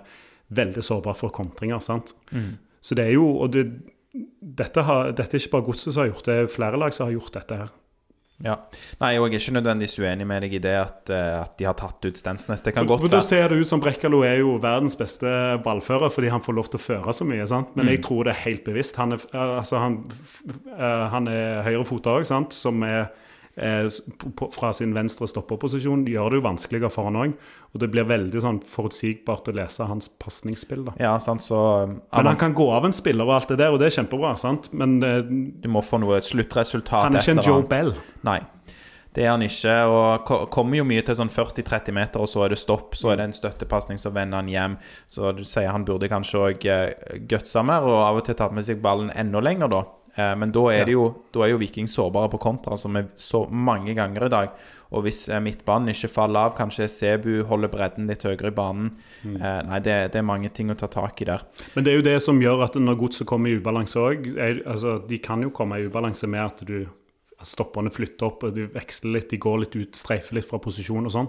[0.56, 1.84] veldig sårbart for kontringer.
[1.84, 2.15] sant?
[2.32, 2.56] Mm.
[2.86, 3.65] Så det er jo Og det,
[4.39, 7.10] dette, har, dette, er ikke bare Godset som har gjort det, er flere lag som
[7.10, 7.74] har gjort dette her.
[8.43, 8.58] Ja.
[9.00, 11.65] Nei, og jeg er ikke nødvendigvis uenig med deg i det at, eh, at de
[11.69, 12.62] har tatt ut Stensnes.
[12.62, 15.30] Det kan For, godt for Da ser det ut som Brekkalo er jo verdens beste
[15.63, 17.48] ballfører fordi han får lov til å føre så mye.
[17.48, 17.71] sant?
[17.78, 17.91] Men Mm.
[17.95, 18.98] jeg tror det er helt bevisst.
[18.98, 20.04] Han er, altså han,
[20.78, 23.08] eh, han er høyrefota òg, som er
[23.55, 27.35] fra sin venstre stopperposisjon gjør det jo vanskeligere for han òg.
[27.73, 30.85] Og det blir veldig sånn forutsigbart å lese hans pasningsspill.
[30.99, 33.79] Ja, sant, så Men han kan gå av en spiller og alt det der, og
[33.79, 34.35] det er kjempebra.
[34.37, 34.71] sant?
[34.73, 35.21] Men eh,
[35.61, 37.03] Du må få noe sluttresultat.
[37.09, 37.63] han er ikke en Joe.
[37.63, 37.93] Bell.
[38.23, 38.41] Nei.
[39.15, 39.73] Det er han ikke.
[39.87, 42.95] Og ko- kommer jo mye til sånn 40-30 meter, og så er det stopp.
[42.99, 44.77] Så er det en støttepasning, så vender han hjem.
[45.07, 46.65] Så du sier han burde kanskje òg
[47.27, 49.83] gutsa mer, og av og til tatt med seg ballen enda lenger, da.
[50.15, 53.10] Eh, Men da er, det jo, da er jo Viking sårbare på kontra, som er
[53.19, 54.65] så mange ganger i dag.
[54.95, 58.91] Og hvis eh, midtbanen ikke faller av, kanskje Sebu holder bredden litt høyere i banen
[59.25, 61.43] eh, Nei, det, det er mange ting å ta tak i der.
[61.75, 64.99] Men det er jo det som gjør at når godset kommer i ubalanse òg altså,
[65.10, 66.78] De kan jo komme i ubalanse med at du
[67.45, 71.13] stopperne flytter opp, de veksler litt, de går litt ut, streifer litt fra posisjon og
[71.13, 71.28] sånn.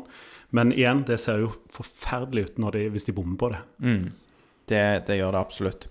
[0.56, 3.58] Men igjen, det ser jo forferdelig ut de, hvis de bommer på det.
[3.82, 4.04] Mm.
[4.70, 5.88] Det, det gjør det absolutt.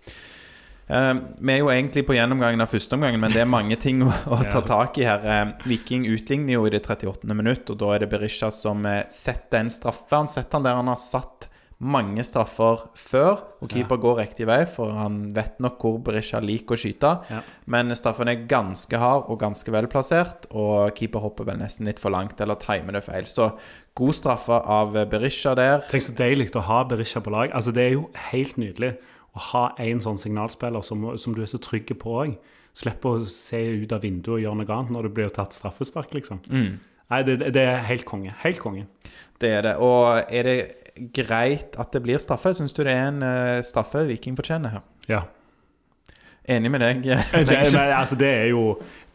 [0.87, 4.11] Eh, vi er jo egentlig på gjennomgangen av førsteomgangen, men det er mange ting å,
[4.11, 5.25] å ta tak i her.
[5.25, 7.25] Eh, Viking utligner jo i det 38.
[7.33, 10.13] minutt, og da er det Berisha som eh, setter en straffe.
[10.13, 11.49] Han setter han der han har satt
[11.85, 16.77] mange straffer før, og keeper går riktig vei, for han vet nok hvor Berisha liker
[16.77, 17.11] å skyte.
[17.33, 17.41] Ja.
[17.67, 22.15] Men straffen er ganske hard og ganske velplassert, og keeper hopper vel nesten litt for
[22.15, 23.27] langt, eller timer det feil.
[23.27, 23.49] Så
[23.97, 25.83] god straffe av Berisha der.
[25.89, 27.51] Tenk så deilig å ha Berisha på lag.
[27.51, 28.93] Altså, det er jo helt nydelig
[29.35, 32.35] å ha en sånn signalspiller som, som du er så trygg på òg.
[32.75, 36.15] Slippe å se ut av vinduet og gjøre noe annet når du blir tatt straffespark,
[36.15, 36.41] liksom.
[37.11, 38.33] Nei, det, det er helt konge.
[38.41, 38.87] Helt konge.
[39.41, 39.75] Det er det.
[39.83, 40.57] Og er det
[41.15, 42.53] greit at det blir straffe?
[42.55, 44.85] Syns du det er en uh, straffe Viking fortjener her?
[45.11, 45.21] Ja.
[46.47, 47.08] Enig med deg.
[47.49, 48.65] Det, men, altså, det er jo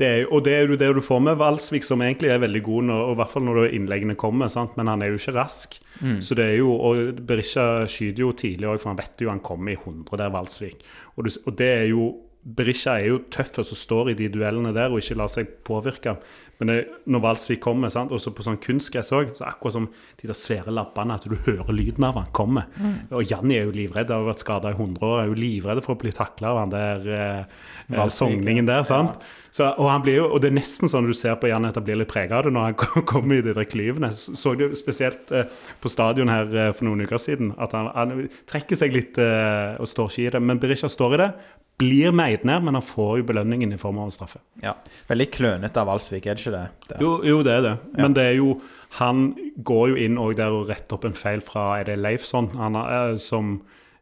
[0.01, 2.63] det er, Og det er jo det du får med Valsvik, som egentlig er veldig
[2.67, 4.49] god, når, og i hvert fall når innleggene kommer.
[4.49, 4.77] Sant?
[4.81, 5.77] Men han er jo ikke rask.
[6.25, 9.43] Så det er jo, Og Berisha skyter jo tidlig òg, for han vet jo han
[9.45, 10.83] kommer i 100 der, Valsvik.
[11.17, 12.07] Og, du, og det er jo
[12.41, 16.15] Berisha er jo tøff og står i de duellene der og ikke lar seg påvirke.
[16.61, 16.77] Men det,
[17.09, 18.13] når Valsvik kommer, sant?
[18.13, 19.87] også på sånn kunstgress òg, så akkurat som
[20.21, 22.69] de der svære labbene, at du hører lyden av han kommer.
[23.17, 25.97] Og Janni er jo livredd, har vært skada i 100 år, er jo livredd for
[25.97, 28.85] å bli takla av han der eh, eh, Valsvik, sogningen der.
[28.89, 29.25] sant?
[29.51, 31.81] Så, og, han blir jo, og det er nesten sånn du ser på Janni at
[31.81, 34.13] han blir litt prega av det når han kommer i de der klyvene.
[34.17, 35.49] Så så du spesielt eh,
[35.81, 39.81] på stadion her eh, for noen uker siden at han, han trekker seg litt eh,
[39.81, 40.45] og står ikke i det.
[40.45, 41.33] Men Berisha står i det,
[41.81, 44.43] blir meid ned, men han får jo belønningen i form av en straffe.
[44.63, 44.77] Ja.
[45.09, 46.65] Veldig klønete av Alsvik, er det ikke det?
[46.93, 47.01] det?
[47.03, 47.75] Jo, jo, det er det.
[47.97, 48.55] Men det er jo
[48.99, 49.29] Han
[49.63, 52.49] går jo inn og der og retter opp en feil fra Er det Leifson?
[52.59, 53.53] Han har, eh, som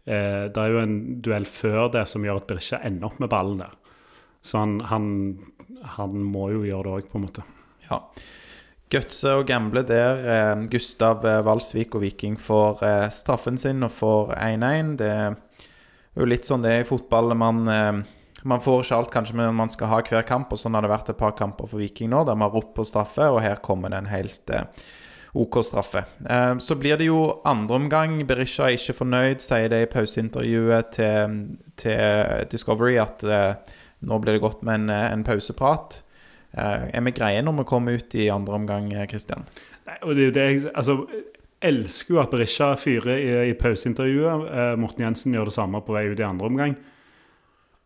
[0.07, 3.29] eh, Det er jo en duell før det som gjør at Birkja ender opp med
[3.29, 3.77] ballen der.
[4.43, 5.07] Så han, han,
[5.99, 7.45] han må jo gjøre det òg, på en måte.
[7.91, 8.01] Ja.
[8.89, 10.23] Gutse og gamble der.
[10.25, 14.95] Eh, Gustav eh, Valsvik og Viking får eh, straffen sin og får 1-1.
[15.03, 15.13] Det
[16.19, 17.35] er jo litt sånn det er i fotball.
[17.39, 18.01] Man, eh,
[18.49, 20.53] man får ikke alt kanskje, men man skal ha hver kamp.
[20.53, 22.75] Og sånn har det vært et par kamper for Viking nå, der man har ropt
[22.79, 24.67] på straffe, og her kommer det en helt eh,
[25.39, 26.05] OK straffe.
[26.29, 28.19] Eh, så blir det jo andre omgang.
[28.27, 31.39] Berisha er ikke fornøyd, sier det i pauseintervjuet til,
[31.79, 33.79] til Discovery at eh,
[34.09, 36.01] nå blir det godt med en, en pauseprat.
[36.57, 39.47] Eh, er vi greie når vi kommer ut i andre omgang, Kristian?
[39.89, 41.03] Nei, og det, det, altså,
[41.65, 44.49] elsker jo at Berisha fyrer i, i pauseintervjuet.
[44.53, 46.77] Eh, Morten Jensen gjør det samme på vei ut i andre omgang.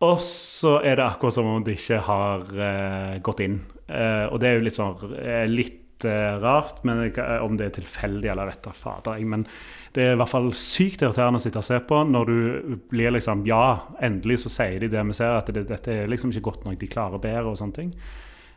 [0.02, 3.60] Og så er det akkurat som om det ikke har eh, gått inn.
[3.86, 7.04] Eh, og det er jo litt sånn eh, litt eh, rart, men
[7.44, 9.22] om det er tilfeldig eller vet da fader.
[9.22, 9.46] Men
[9.94, 13.14] det er i hvert fall sykt irriterende å sitte og se på når du blir
[13.14, 16.48] liksom Ja, endelig så sier de det vi ser, at det, dette er liksom ikke
[16.50, 17.94] godt nok, de klarer bedre og sånne ting.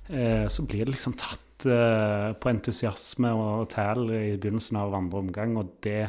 [0.09, 5.21] Eh, så blir det liksom tatt eh, på entusiasme og tæl i begynnelsen av andre
[5.23, 6.03] omgang, og det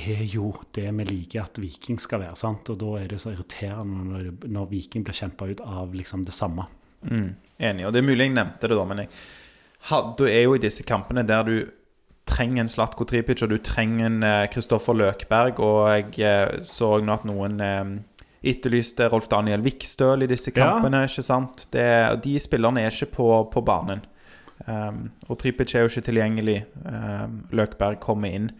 [0.00, 2.38] er jo det vi liker at Viking skal være.
[2.38, 2.70] sant?
[2.70, 6.36] Og da er det så irriterende når, når Viking blir kjempa ut av liksom det
[6.36, 6.68] samme.
[7.02, 7.86] Mm, enig.
[7.86, 9.12] Og det er mulig jeg nevnte det, da, men jeg
[10.18, 11.54] du er jo i disse kampene der du
[12.28, 17.16] trenger en Slatko Tripic, og du trenger en Kristoffer Løkberg, og jeg eh, så nå
[17.16, 17.94] at noen eh,
[18.42, 20.70] etterlyste Rolf Daniel Vikstøl i disse Ja.
[20.74, 21.66] kampene, ikke sant?
[21.72, 24.00] Det, de spillerne er ikke på, på banen.
[24.66, 26.58] Um, og Tripic er jo ikke tilgjengelig.
[26.84, 28.50] Um, Løkberg kommer inn.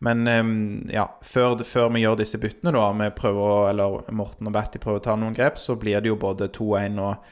[0.00, 0.52] Men um,
[0.88, 5.02] ja, før, før vi gjør disse byttene, da, vi prøver, eller Morten og Batty prøver
[5.02, 7.30] å ta noen grep, så blir det jo både 2-1 og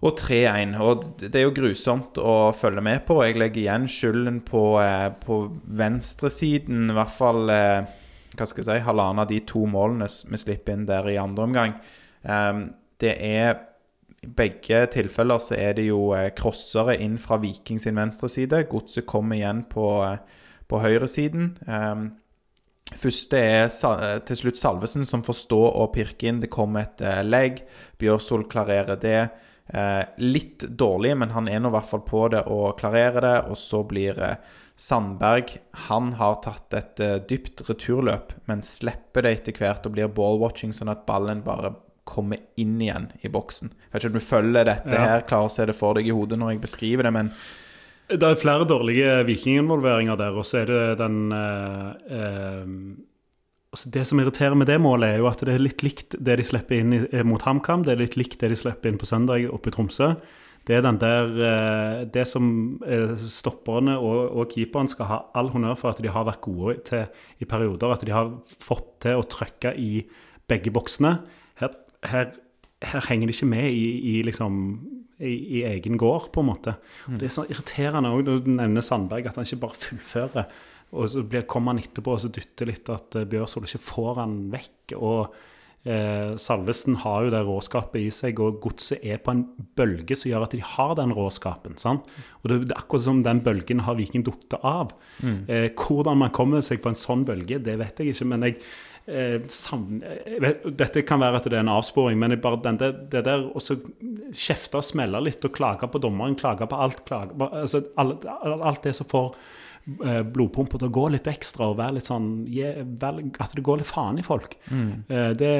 [0.00, 0.78] og 3-1.
[0.80, 3.18] Og det er jo grusomt å følge med på.
[3.20, 5.42] Jeg legger igjen skylden på, eh, på
[5.76, 7.82] venstresiden, i hvert fall eh,
[8.36, 11.48] hva skal jeg si, halvannen av de to målene vi slipper inn der i andre
[11.48, 11.74] omgang.
[12.22, 13.66] Ehm, det er
[14.20, 18.66] I begge tilfeller så er det jo eh, crossere inn fra Viking sin venstre side.
[18.68, 20.18] Godset kommer igjen på, eh,
[20.68, 21.54] på høyresiden.
[21.64, 22.10] Um,
[22.98, 23.68] Første er
[24.26, 26.40] til slutt Salvesen som får stå og pirke inn.
[26.42, 27.62] Det kommer et eh, legg.
[28.00, 29.20] Bjørsol klarerer det.
[29.70, 33.36] Eh, litt dårlig, men han er nå i hvert fall på det og klarerer det.
[33.52, 34.40] Og så blir eh,
[34.80, 40.08] Sandberg Han har tatt et eh, dypt returløp, men slipper det etter hvert og blir
[40.16, 41.74] ballwatching, sånn at ballen bare
[42.10, 43.68] kommer inn igjen i boksen.
[43.70, 45.02] Jeg vet ikke om du følger dette Ja.
[45.12, 47.28] her, klarer å se det for deg i hodet når jeg beskriver det, men
[48.10, 52.72] Det er flere dårlige vikinginvolveringer der, og så er det den eh, eh,
[53.70, 56.40] altså Det som irriterer med det målet, er jo at det er litt likt det
[56.40, 57.84] de slipper inn eh, mot HamKam.
[57.86, 60.16] Det er litt likt det de slipper inn på søndag oppe i Tromsø.
[60.68, 65.50] Det er den der eh, Det som eh, stopperne og, og keeperen skal ha all
[65.54, 67.06] honnør for at de har vært gode til
[67.40, 67.94] i perioder.
[67.94, 70.04] At de har fått til å trykke i
[70.50, 71.16] begge boksene.
[71.60, 71.76] Her,
[72.10, 72.32] her,
[72.92, 74.58] her henger de ikke med i, i liksom
[75.20, 76.76] i, i egen gård, på en måte.
[77.10, 80.52] Og det er så irriterende òg når du nevner Sandberg, at han ikke bare fullfører.
[80.90, 84.22] Og så blir, kommer han etterpå og så dytter litt at eh, Bjørsvold ikke får
[84.22, 84.96] han vekk.
[84.98, 85.36] Og
[85.84, 89.44] eh, Salvesen har jo det råskapet i seg, og godset er på en
[89.78, 91.78] bølge som gjør at de har den råskapen.
[91.80, 92.06] sant?
[92.42, 94.92] Og det, det er akkurat som den bølgen har Viking dukket av.
[95.48, 98.58] Eh, hvordan man kommer seg på en sånn bølge, det vet jeg ikke, men jeg
[99.06, 102.76] eh, savn- jeg vet, Dette kan være at det er en avsporing, men bare den,
[102.80, 107.04] det, det der å kjefte og smelle litt og klage på dommeren, klage på alt,
[107.08, 109.32] klage på, altså, alt, alt det som får
[109.98, 114.20] blodpumpa til å gå litt ekstra og være litt sånn At det går litt faen
[114.20, 114.54] i folk.
[114.70, 115.54] Eh, det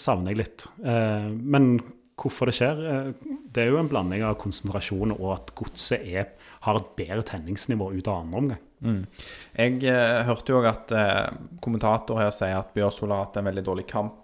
[0.00, 0.66] savner jeg litt.
[0.84, 1.76] Eh, men
[2.16, 3.10] hvorfor det skjer, eh,
[3.52, 6.30] det er jo en blanding av konsentrasjon og at godset er,
[6.64, 8.62] har et bedre tenningsnivå ut av andre omgang.
[9.56, 11.28] Jeg eh, hørte jo at eh,
[11.64, 14.22] kommentator her sier at Bjørsvold har hatt en veldig dårlig kamp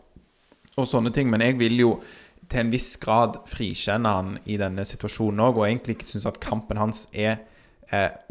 [0.77, 1.94] og sånne ting, men jeg vil jo
[2.48, 6.40] til en viss grad frikjenne han i denne situasjonen òg, og egentlig ikke synes at
[6.40, 7.48] kampen hans er eh,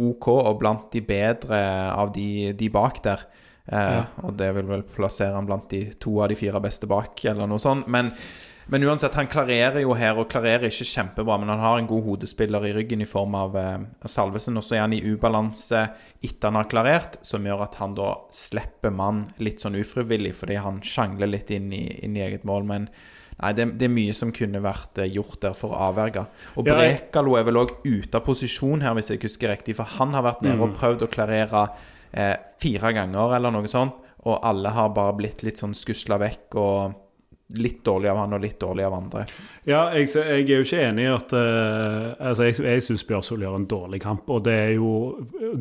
[0.01, 1.61] OK og blant de bedre
[1.93, 3.25] av de, de bak der.
[3.71, 7.13] Eh, Og det vil vel plassere han blant de to av de fire beste bak,
[7.29, 7.85] eller noe sånt.
[7.91, 8.09] Men,
[8.73, 12.03] men uansett, han klarerer jo her, og klarerer ikke kjempebra, men han har en god
[12.07, 13.77] hodespiller i ryggen i form av eh,
[14.09, 14.57] Salvesen.
[14.57, 15.85] Og så er han i ubalanse
[16.21, 20.59] etter han har klarert, som gjør at han da slipper mann litt sånn ufrivillig, fordi
[20.61, 22.67] han sjangler litt inn i, inn i eget mål.
[22.73, 22.89] Men
[23.41, 26.25] nei, det, det er mye som kunne vært eh, gjort der for å avverge.
[26.55, 30.15] Og Brekalo er vel òg ute av posisjon her, hvis jeg husker riktig, for han
[30.17, 31.65] har vært nede og prøvd å klarere
[32.11, 36.57] eh, fire ganger eller noe sånt, og alle har bare blitt litt sånn skusla vekk
[36.61, 36.99] og
[37.59, 39.25] litt dårlig av han og litt dårlig av andre.
[39.67, 43.43] Ja, jeg, jeg er jo ikke enig i at uh, Altså, jeg, jeg syns Bjørsvold
[43.45, 44.93] gjør en dårlig kamp, og det er jo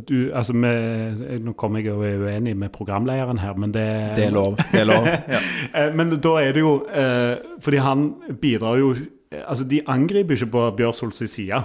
[0.08, 3.84] du, Altså, med, Nå kommer jeg jo uenig med programlederen her, men det
[4.16, 4.56] Det er lov.
[4.72, 5.08] Det er lov.
[5.34, 5.40] Ja.
[5.76, 8.06] Eh, Men da er det jo uh, Fordi han
[8.40, 8.94] bidrar jo
[9.30, 11.60] Altså, de angriper ikke på Bjørsvols side.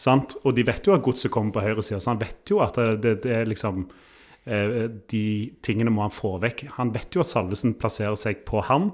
[0.00, 0.34] Sant?
[0.42, 2.74] Og de vet jo at godset kommer på høyre side, så han vet jo at
[2.74, 3.84] det, det, er liksom
[5.12, 5.22] De
[5.62, 6.64] tingene må han få vekk.
[6.80, 8.90] Han vet jo at Salvesen plasserer seg på han,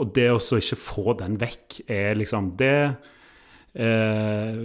[0.00, 2.74] og det å ikke få den vekk, er liksom Det
[3.74, 4.60] eh,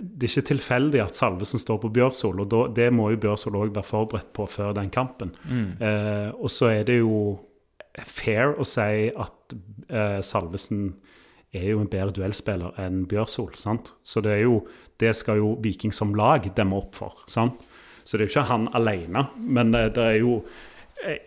[0.00, 3.58] Det er ikke tilfeldig at Salvesen står på Bjørsol, og da, det må jo Bjørsol
[3.60, 5.34] òg være forberedt på før den kampen.
[5.80, 7.38] Eh, og så er det jo
[8.06, 9.56] fair å si at
[9.90, 10.92] eh, Salvesen
[11.52, 13.56] er jo en bedre duellspiller enn Bjørsol.
[13.58, 13.94] sant?
[14.06, 14.62] Så det er jo,
[15.02, 17.24] det skal jo Viking som lag demme opp for.
[17.26, 17.66] sant?
[18.04, 20.40] Så det er jo ikke han alene, men eh, det er jo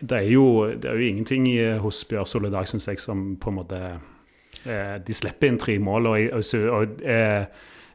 [0.00, 1.46] det er jo, det er jo ingenting
[1.82, 3.80] hos Bjørsol i dag, syns jeg, som på en måte
[4.66, 6.44] eh, De slipper inn tre mål, og, og,
[6.78, 7.46] og eh,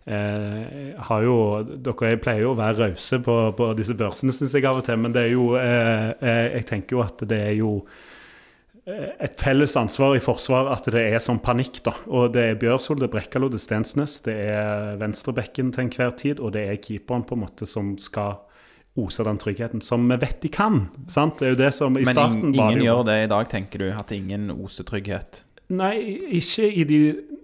[0.10, 1.40] eh, jo,
[1.80, 5.00] Dere pleier jo å være rause på, på disse børsene, syns jeg av og til,
[5.02, 7.74] men det er jo eh, eh, Jeg tenker jo at det er jo
[8.86, 11.82] eh, et felles ansvar i forsvar at det er sånn panikk.
[11.86, 15.88] da, og Det er Bjørsol, det er Brekkalo, det er Stensnes, det er venstrebekken til
[15.88, 18.42] enhver tid, og det er keeperen på en måte som skal
[19.00, 20.82] ose den tryggheten, som vi vet de kan.
[21.12, 21.40] sant?
[21.40, 23.84] Det er jo det som i Men starten ingen, ingen gjør det i dag, tenker
[23.84, 23.88] du?
[23.96, 25.44] At ingen oser trygghet?
[25.70, 25.94] Nei,
[26.40, 27.00] ikke i de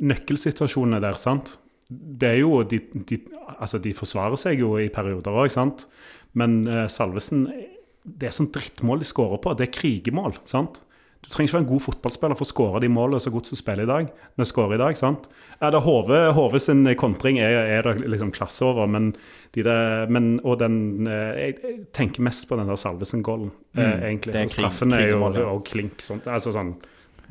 [0.06, 1.56] nøkkelsituasjonene der, sant.
[1.90, 3.20] Det er jo de, de,
[3.60, 5.86] Altså, de forsvarer seg jo i perioder òg, sant.
[6.36, 7.46] Men uh, Salvesen
[8.04, 9.54] Det er sånn drittmål de skårer på.
[9.58, 10.82] Det er krigemål, sant.
[11.26, 13.58] Du trenger ikke være en god fotballspiller for å skåre de målene så godt som
[13.58, 14.10] spiller i dag.
[14.38, 15.26] Når skårer i dag, sant?
[15.58, 19.10] Er det HV, HV sin kontring er, er det liksom klasse over, men,
[19.58, 24.36] de der, men Og den eh, jeg, tenker mest på den der Salvesen-golden, mm, egentlig.
[24.36, 25.48] er Og straffen krig- er jo ja.
[25.56, 26.30] og klink sånt.
[26.30, 26.76] Altså sånn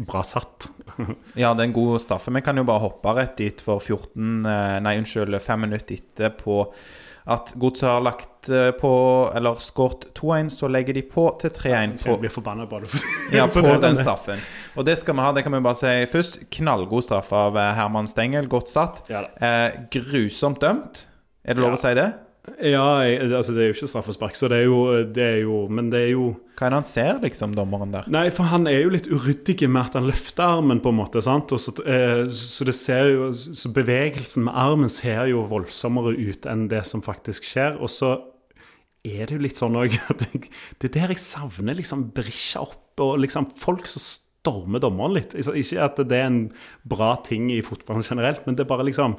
[0.02, 0.68] bra satt.
[1.38, 2.34] Ja, det er en god straffe.
[2.34, 6.34] Vi kan jo bare hoppe rett dit for 14 eh, Nei, unnskyld, fem minutter etter
[6.34, 6.64] på
[7.24, 8.90] at Godset har lagt eh, på
[9.34, 12.18] Eller skåret 2-1, så legger de på til 3-1 på.
[13.32, 14.42] Ja, på den straffen.
[14.76, 16.42] Og det skal vi ha, det kan vi bare si først.
[16.52, 18.48] Knallgod straff av eh, Herman Stengel.
[18.52, 19.04] Godt satt.
[19.40, 21.06] Eh, grusomt dømt.
[21.44, 22.10] Er det lov å si det?
[22.60, 24.80] Ja, jeg, altså det er jo ikke straffespark, så det er jo,
[25.16, 26.26] det er jo Men det er jo
[26.58, 28.08] Hva er det han ser, liksom, dommeren der?
[28.12, 31.22] Nei, for han er jo litt uryddig med at han løfter armen, på en måte.
[31.24, 31.54] sant?
[31.56, 36.66] Så, eh, så det ser jo Så bevegelsen med armen ser jo voldsommere ut enn
[36.68, 37.80] det som faktisk skjer.
[37.80, 38.12] Og så
[39.04, 42.60] er det jo litt sånn òg at jeg, Det er der jeg savner liksom Berisha
[42.66, 45.32] opp, og liksom folk som stormer dommeren litt.
[45.32, 46.44] Ikke at det er en
[46.84, 49.16] bra ting i fotballen generelt, men det er bare liksom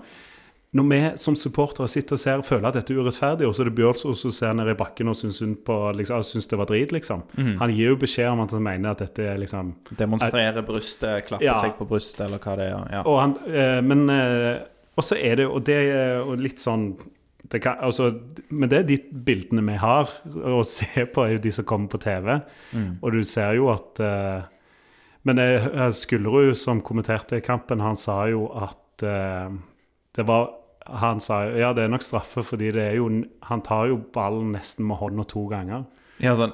[0.75, 3.63] når vi som supportere sitter og ser og føler at dette er urettferdig, og så
[3.63, 6.59] er det Bjørnsos som ser ned i bakken og syns, synd på, liksom, syns det
[6.59, 7.21] var drit, liksom.
[7.61, 11.45] Han gir jo beskjed om at han mener at dette er liksom Demonstrere brystet, klappe
[11.47, 11.55] Ja.
[11.61, 12.87] seg på brystet, eller hva det er.
[12.91, 13.03] Ja.
[13.07, 14.65] Og han, eh, men eh,
[14.99, 16.89] også er det og det er jo litt sånn
[17.51, 18.07] det kan, altså,
[18.49, 18.95] Men det er de
[19.27, 22.39] bildene vi har å se på, er jo de som kommer på TV.
[23.03, 24.41] Og du ser jo at eh,
[25.23, 29.49] Men eh, Skullerud, som kommenterte kampen, han sa jo at eh,
[30.15, 30.49] det var
[30.85, 33.09] Han sa jo ja, det er nok straffe, fordi det er jo
[33.49, 35.85] Han tar jo ballen nesten med hånda to ganger.
[36.21, 36.53] ja, sånn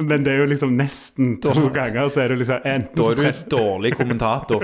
[0.00, 3.18] Men det er jo liksom nesten to ganger, så er det liksom enten Da er
[3.18, 4.62] du en dårlig kommentator.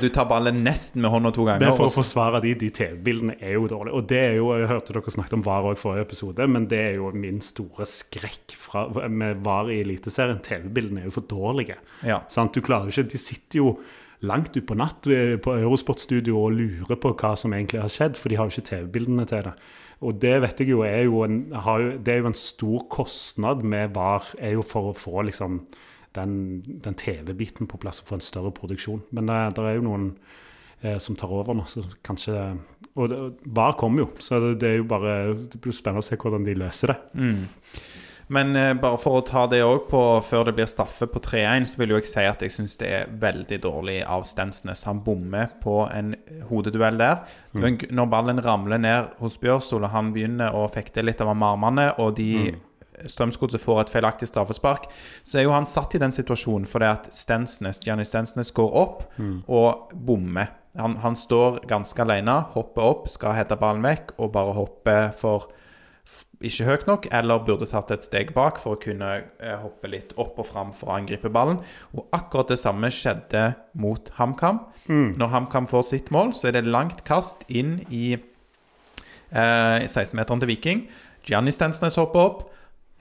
[0.00, 1.66] Du tar ballen nesten med hånda to Det ganger.
[1.68, 3.92] er for å forsvare de, de TV-bildene er jo dårlige.
[3.98, 6.70] Og det er jo, jeg hørte dere snakket om VAR òg i forrige episode, men
[6.72, 10.40] det er jo min store skrekk fra, med VAR i Eliteserien.
[10.40, 11.76] TV-bildene er jo for dårlige.
[12.02, 12.22] Ja.
[12.32, 12.54] Sant?
[12.56, 13.76] Du klarer jo ikke, De sitter jo
[14.24, 15.08] langt utpå natt
[15.42, 18.70] på Eurosport-studio og lurer på hva som egentlig har skjedd, for de har jo ikke
[18.70, 19.56] TV-bildene til det.
[20.04, 23.64] Og det vet jeg jo er jo en, jo, det er jo en stor kostnad
[23.64, 25.62] med VAR, er jo for å få liksom
[26.16, 26.34] den,
[26.84, 29.02] den TV-biten på plass og få en større produksjon.
[29.16, 30.10] Men det, det er jo noen
[30.82, 32.36] eh, som tar over nå, så kanskje
[32.96, 33.20] Og det,
[33.56, 35.16] VAR kommer jo, så det, det er jo bare
[35.52, 36.98] Det blir spennende å se hvordan de løser det.
[38.26, 41.68] Men eh, bare for å ta det òg på før det blir straffe på 3-1,
[41.70, 44.82] så vil jo jeg si at jeg syns det er veldig dårlig av Stensnes.
[44.88, 46.14] Han bommer på en
[46.50, 47.22] hodeduell der.
[47.54, 47.78] Mm.
[47.94, 52.16] Når ballen ramler ned hos Bjørsol, og han begynner å fekte litt av armene, og
[52.18, 52.56] de
[52.96, 54.86] Strømsgodset får et feilaktig straffespark,
[55.20, 59.02] så er jo han satt i den situasjonen fordi at Stensnes, Gianni Stensnes går opp
[59.52, 60.54] og bommer.
[60.80, 65.50] Han, han står ganske alene, hopper opp, skal hete ballen vekk, og bare hopper for
[66.44, 69.08] ikke høyt nok, eller burde tatt et steg bak for å kunne
[69.40, 71.62] eh, hoppe litt opp og fram for å angripe ballen.
[71.96, 73.48] Og akkurat det samme skjedde
[73.80, 74.60] mot HamKam.
[75.16, 80.52] Når HamKam får sitt mål, så er det langt kast inn i eh, 16-meteren til
[80.52, 80.84] Viking.
[81.26, 82.44] Gianni Stensnes hopper opp.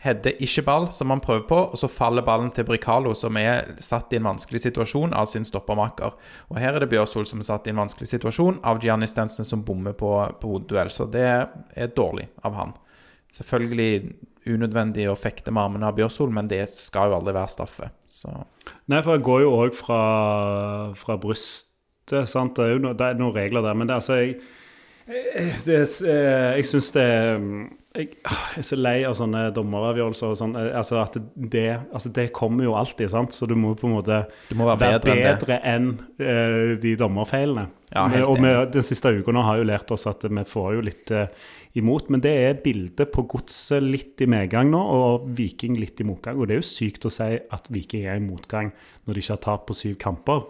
[0.05, 3.71] Hedder ikke ball, som han prøver på, og så faller ballen til Bricalo, som er
[3.81, 6.13] satt i en vanskelig situasjon av sin stoppermaker.
[6.51, 9.49] Og her er det Bjørsol som er satt i en vanskelig situasjon av Gianni Stensnes
[9.49, 10.93] som bommer på, på duell.
[10.93, 12.75] Så det er dårlig av han.
[13.36, 17.89] Selvfølgelig unødvendig å fekte med armene av Bjørsol, men det skal jo aldri være straffe.
[18.08, 18.32] Så
[18.91, 20.02] Nei, for jeg går jo òg fra,
[21.00, 22.56] fra brystet, sant.
[22.58, 24.38] Det er jo no, det er noen regler der, men det er altså Jeg,
[25.06, 27.08] jeg, det eh, jeg syns det
[27.95, 30.56] jeg, jeg er så lei av sånne dommeravgjørelser og sånn.
[30.60, 33.36] eh, Altså at det, altså det kommer jo alltid, sant.
[33.36, 34.21] Så du må på en måte
[34.52, 37.67] være være bedre, enn enn eh, de dommerfeilene.
[37.95, 40.84] Ja, og vi, den siste uka nå har jo lært oss at vi får jo
[40.84, 41.30] litt eh,
[41.79, 42.09] imot.
[42.13, 46.39] Men det er bildet på godset litt i medgang nå, og Viking litt i motgang.
[46.39, 48.71] Og det er jo sykt å si at Viking er i motgang
[49.05, 50.45] når de ikke har tap på syv kamper.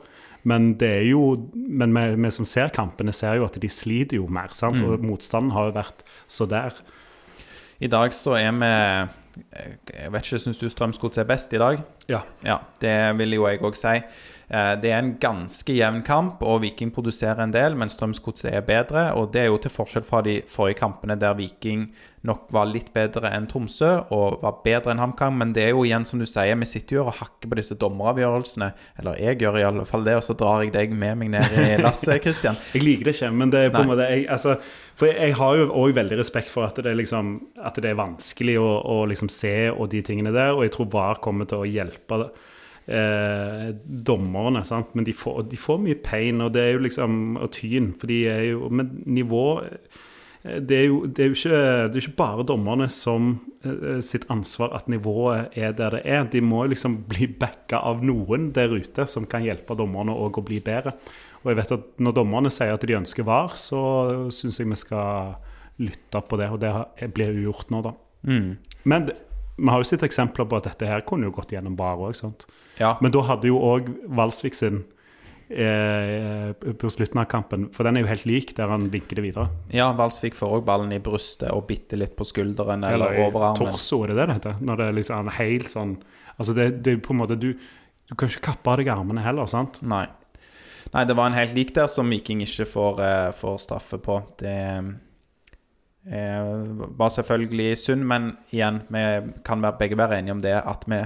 [0.45, 4.19] Men det er jo, men vi, vi som ser kampene, ser jo at de sliter
[4.19, 4.53] jo mer.
[4.53, 4.77] sant?
[4.77, 4.85] Mm.
[4.85, 6.77] Og motstanden har jo vært så der.
[7.81, 8.69] I dag så er vi
[9.91, 11.81] Jeg vet ikke, syns du Strømsgodset er best i dag?
[12.07, 12.21] Ja.
[12.45, 13.97] Ja, det vil jo jeg òg si.
[14.49, 18.61] Eh, Det er en ganske jevn kamp, og Viking produserer en del, men Strømsgodset er
[18.61, 19.13] bedre.
[19.15, 21.89] Og det er jo til forskjell fra de forrige kampene der Viking
[22.25, 25.37] nok var litt bedre enn Tromsø og var bedre enn HamKam.
[25.37, 27.77] Men det er jo igjen som du sier, vi sitter jo og hakker på disse
[27.81, 28.71] dommeravgjørelsene.
[29.01, 31.59] Eller jeg gjør i alle fall det, og så drar jeg deg med meg ned
[31.61, 32.57] i lasset, Christian.
[32.73, 34.57] Jeg liker det ikke, men det er på en måte jeg, altså,
[34.95, 37.99] For jeg, har jo òg veldig respekt for at det er, liksom, at det er
[37.99, 41.61] vanskelig å, å liksom se og de tingene der, og jeg tror VAR kommer til
[41.61, 42.21] å hjelpe
[42.87, 44.93] eh, dommerne, sant?
[44.95, 48.11] men de får, de får mye pain, og det er jo liksom og tyn, for
[48.11, 50.03] de er jo Men nivå eh,
[50.45, 53.31] det er, jo, det, er ikke, det er jo ikke bare dommerne som
[53.65, 56.27] eh, sitt ansvar at nivået er der det er.
[56.29, 60.61] De må liksom bli backa av noen der ute som kan hjelpe dommerne å bli
[60.61, 60.93] bedre.
[61.41, 63.81] Og jeg vet at når dommerne sier at de ønsker VAR, så
[64.33, 65.35] syns jeg vi skal
[65.81, 66.51] lytte på det.
[66.53, 67.95] Og det blir jo gjort nå, da.
[68.29, 68.49] Mm.
[68.85, 69.09] Men
[69.57, 72.17] vi har jo sett eksempler på at dette her kunne jo gått gjennom bar òg.
[72.79, 72.95] Ja.
[73.01, 73.87] Men da hadde jo òg
[74.17, 74.81] Valsvik sin
[75.49, 77.69] eh, på slutten av kampen.
[77.75, 79.47] For den er jo helt lik, der han vinker det videre.
[79.73, 83.59] Ja, Valsvik får òg ballen i brystet og bitte litt på skulderen eller, Eller overarmen.
[83.61, 84.59] torso, er det det det heter?
[84.61, 85.97] Når det er liksom helt sånn
[86.35, 89.47] Altså, det, det på en måte Du, du kan ikke kappe av deg armene heller,
[89.47, 89.79] sant?
[89.87, 90.03] Nei.
[90.91, 94.17] Nei, det var en helt lik der som Viking ikke får, eh, får straffe på.
[94.39, 94.51] Det
[96.05, 99.05] var selvfølgelig synd, men igjen, vi
[99.45, 100.99] kan begge være enige om det at vi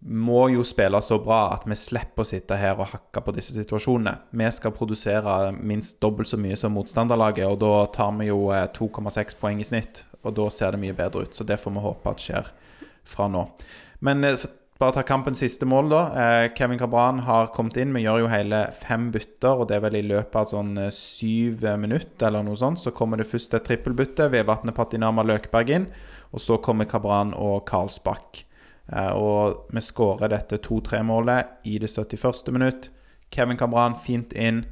[0.00, 3.54] må jo spille så bra at vi slipper å sitte her og hakke på disse
[3.56, 4.14] situasjonene.
[4.30, 8.68] Vi skal produsere minst dobbelt så mye som motstanderlaget, og da tar vi jo eh,
[8.76, 10.04] 2,6 poeng i snitt.
[10.22, 11.34] Og da ser det mye bedre ut.
[11.34, 12.52] Så det får vi håpe at skjer
[13.08, 13.44] fra nå.
[14.06, 14.46] Men eh,
[14.78, 16.00] bare ta kampens siste mål, da.
[16.22, 17.94] Eh, Kevin Cabran har kommet inn.
[17.96, 20.92] Vi gjør jo hele fem bytter, og det er vel i løpet av sånn eh,
[20.94, 22.78] syv eh, minutter eller noe sånt.
[22.78, 24.30] Så kommer det først et trippelbytte.
[24.30, 25.88] Vevatnet Patinama Løkberg inn.
[26.30, 28.44] Og så kommer Cabran og Karlsbakk.
[28.88, 32.48] Og vi skårer dette 2-3-målet i det 71.
[32.54, 32.88] minutt.
[33.32, 34.62] Kevin Cabran fint inn.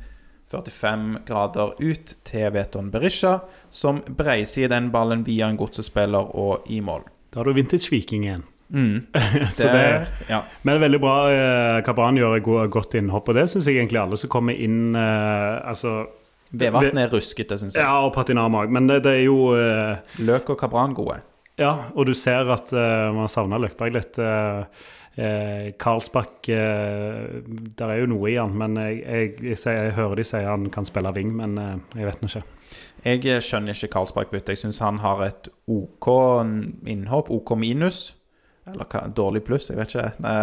[0.48, 6.70] 45 grader ut til Veton Berisha, som breiser i den ballen via en godsespiller og
[6.70, 7.08] i mål.
[7.32, 8.46] Da har du vintage-viking igjen.
[8.68, 9.06] Mm.
[9.56, 9.84] Så det,
[10.30, 10.42] ja.
[10.66, 11.14] men veldig bra.
[11.30, 14.96] eh, Kabran gjør et godt innhopp, og det syns jeg egentlig alle som kommer inn
[14.98, 16.00] uh, Altså
[16.56, 17.82] Vevatnet er ruskete, syns jeg.
[17.82, 21.18] Ja, og Patinama òg, men det, det er jo uh, Løk og Cabran gode.
[21.58, 24.20] Ja, og du ser at uh, man savner Løkberg litt.
[24.22, 24.62] Uh,
[25.16, 27.40] Eh, Karlsbakk eh,
[27.78, 30.66] Der er jo noe i han, men jeg, jeg, jeg, jeg hører de sier han
[30.68, 32.42] kan spille wing, men eh, jeg vet nå ikke.
[33.06, 34.52] Jeg skjønner ikke Karlsbakk-byttet.
[34.52, 36.10] Jeg syns han har et OK
[36.90, 38.10] innhopp, OK minus.
[38.66, 40.08] Eller hva, dårlig pluss, jeg vet ikke.
[40.24, 40.38] Nei,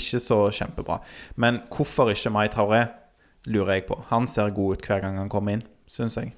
[0.00, 1.00] ikke så kjempebra.
[1.40, 2.86] Men hvorfor ikke Mai Taure,
[3.48, 3.96] lurer jeg på.
[4.10, 6.34] Han ser god ut hver gang han kommer inn, syns jeg.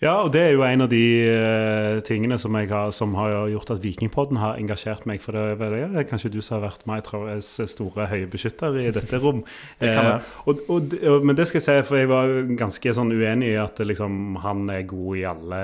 [0.00, 0.98] Ja, og det er jo en av de
[1.28, 5.20] uh, tingene som, har, som har gjort at Vikingpodden har engasjert meg.
[5.20, 8.78] For det ja, det er kanskje du som har vært Mai Traorés store høye beskytter
[8.80, 9.42] i dette rom.
[9.80, 10.22] Det kan Eh, være.
[10.48, 13.58] og, og, og, men det skal jeg si, for jeg var ganske sånn uenig i
[13.60, 15.62] at liksom, han er god i alle,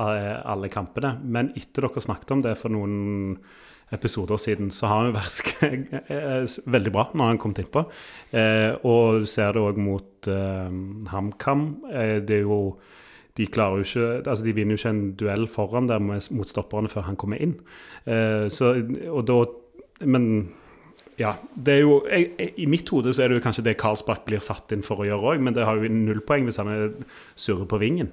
[0.00, 1.14] alle kampene.
[1.22, 3.36] Men etter dere snakket om det for noen
[3.94, 5.52] episoder siden, så har han vært
[6.10, 7.84] eh, veldig bra når han kom innpå.
[8.34, 10.76] Eh, og du ser det òg mot eh,
[11.12, 11.66] HamKam.
[11.92, 12.60] Eh, det er jo
[13.36, 17.04] de jo ikke Altså, de vinner jo ikke en duell foran der mot stopperne før
[17.10, 17.58] han kommer inn.
[18.06, 18.74] Eh, så,
[19.10, 19.44] og da
[20.06, 20.48] Men
[21.18, 21.34] ja.
[21.54, 24.40] Det er jo jeg, I mitt hode så er det jo kanskje det Karlsbakk blir
[24.44, 26.90] satt inn for å gjøre òg, men det har jo null poeng hvis han er
[27.34, 28.10] surrer på vingen.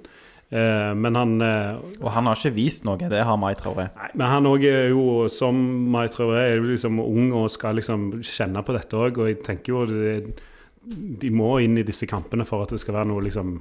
[0.54, 3.88] Eh, men han eh, Og han har ikke vist noe, det har Mai Traoré.
[4.14, 5.58] Men han òg er jo, som
[5.93, 9.18] Mai Traoré, er jo liksom ung og skal liksom kjenne på dette òg.
[9.18, 10.36] Og jeg tenker jo det,
[11.24, 13.56] de må inn i disse kampene for at det skal være noe liksom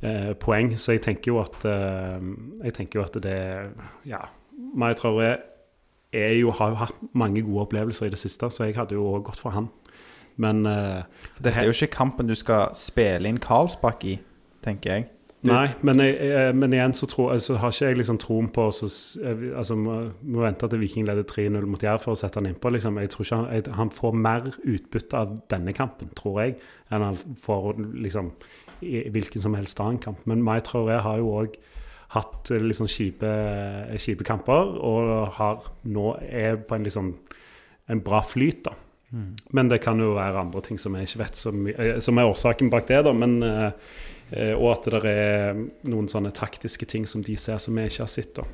[0.00, 0.72] eh, poeng.
[0.80, 2.16] Så jeg tenker jo at eh,
[2.64, 3.38] Jeg tenker jo at det
[4.08, 4.24] Ja.
[4.74, 5.36] Mai Traoré
[6.12, 9.04] er jo, har jo hatt mange gode opplevelser i det siste, så jeg hadde jo
[9.10, 9.68] også gått for han.
[10.40, 11.04] Men eh,
[11.42, 14.16] dette er jo ikke kampen du skal spille inn Karlsbakk i,
[14.64, 15.08] tenker jeg.
[15.40, 18.48] Du- Nei, men, jeg, jeg, men igjen så, tro, altså, har ikke jeg liksom troen
[18.50, 18.88] på så,
[19.54, 22.72] altså, må, må vente til Viking leder 3-0 mot Jerv for å sette han innpå.
[22.74, 22.98] Liksom.
[22.98, 26.56] Jeg tror ikke han, jeg, han får mer utbytte av denne kampen, tror jeg,
[26.90, 27.78] enn han får
[28.08, 28.32] liksom,
[28.82, 30.26] i hvilken som helst annen kamp.
[30.26, 31.54] Men Mai Traoré har jo òg
[32.16, 33.30] hatt eh, liksom kjipe,
[34.02, 37.14] kjipe kamper, og har nå er på en liksom
[37.88, 38.74] en bra flyt, da.
[39.56, 42.26] Men det kan jo være andre ting som jeg ikke vet, som, eh, som er
[42.28, 43.14] årsaken bak det, da.
[43.14, 47.74] Men eh, Eh, og at det er noen sånne taktiske ting som de ser som
[47.78, 48.34] vi ikke har sett.
[48.36, 48.44] da.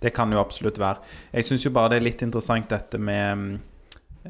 [0.00, 1.00] Det kan jo absolutt være.
[1.32, 3.54] Jeg syns jo bare det er litt interessant dette med mm,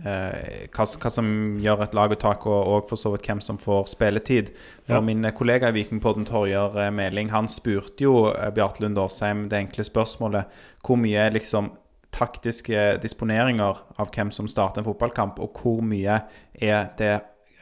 [0.05, 1.26] eh, hva, hva som
[1.61, 4.53] gjør et laguttak, og, og for så vidt hvem som får spilletid.
[4.86, 5.05] For Ja.
[5.05, 9.64] min kollega i Vikingpodden, Torjer eh, Meling, han spurte jo eh, Bjarte Lund Årsheim det
[9.66, 11.72] enkle spørsmålet hvor mye liksom
[12.14, 16.20] taktiske disponeringer av hvem som starter en fotballkamp, og hvor mye
[16.62, 17.14] er det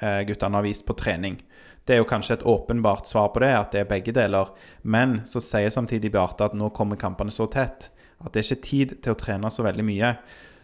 [0.03, 1.41] eh, guttene har vist på trening.
[1.87, 4.53] Det er jo kanskje et åpenbart svar på det, at det er begge deler.
[4.83, 7.91] Men så sier samtidig Bjarte at nå kommer kampene så tett
[8.23, 10.13] at det er ikke tid til å trene så veldig mye.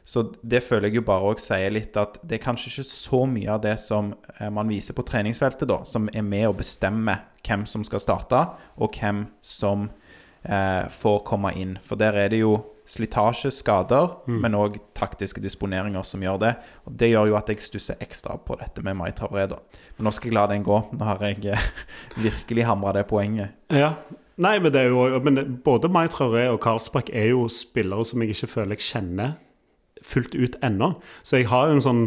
[0.09, 3.25] Så det føler jeg jo bare òg sier litt at det er kanskje ikke så
[3.29, 7.19] mye av det som eh, man viser på treningsfeltet, da, som er med å bestemme
[7.45, 8.41] hvem som skal starte,
[8.81, 9.91] og hvem som
[10.47, 11.77] eh, får komme inn.
[11.85, 12.55] For der er det jo
[12.89, 16.53] slitasje, skader, men òg taktiske disponeringer som gjør det.
[16.89, 19.61] Og det gjør jo at jeg stusser ekstra på dette med Mai Traoré, da.
[19.99, 20.78] Men nå skal jeg la den gå.
[20.97, 21.68] Nå har jeg eh,
[22.28, 23.53] virkelig hamra det poenget.
[23.68, 23.95] Ja.
[24.39, 28.22] Nei, men, det er jo, men både Mai Traoré og Karlsbakk er jo spillere som
[28.22, 29.36] jeg ikke føler jeg kjenner
[30.05, 30.95] fullt ut ennå.
[31.23, 32.03] Så jeg har jo en sånn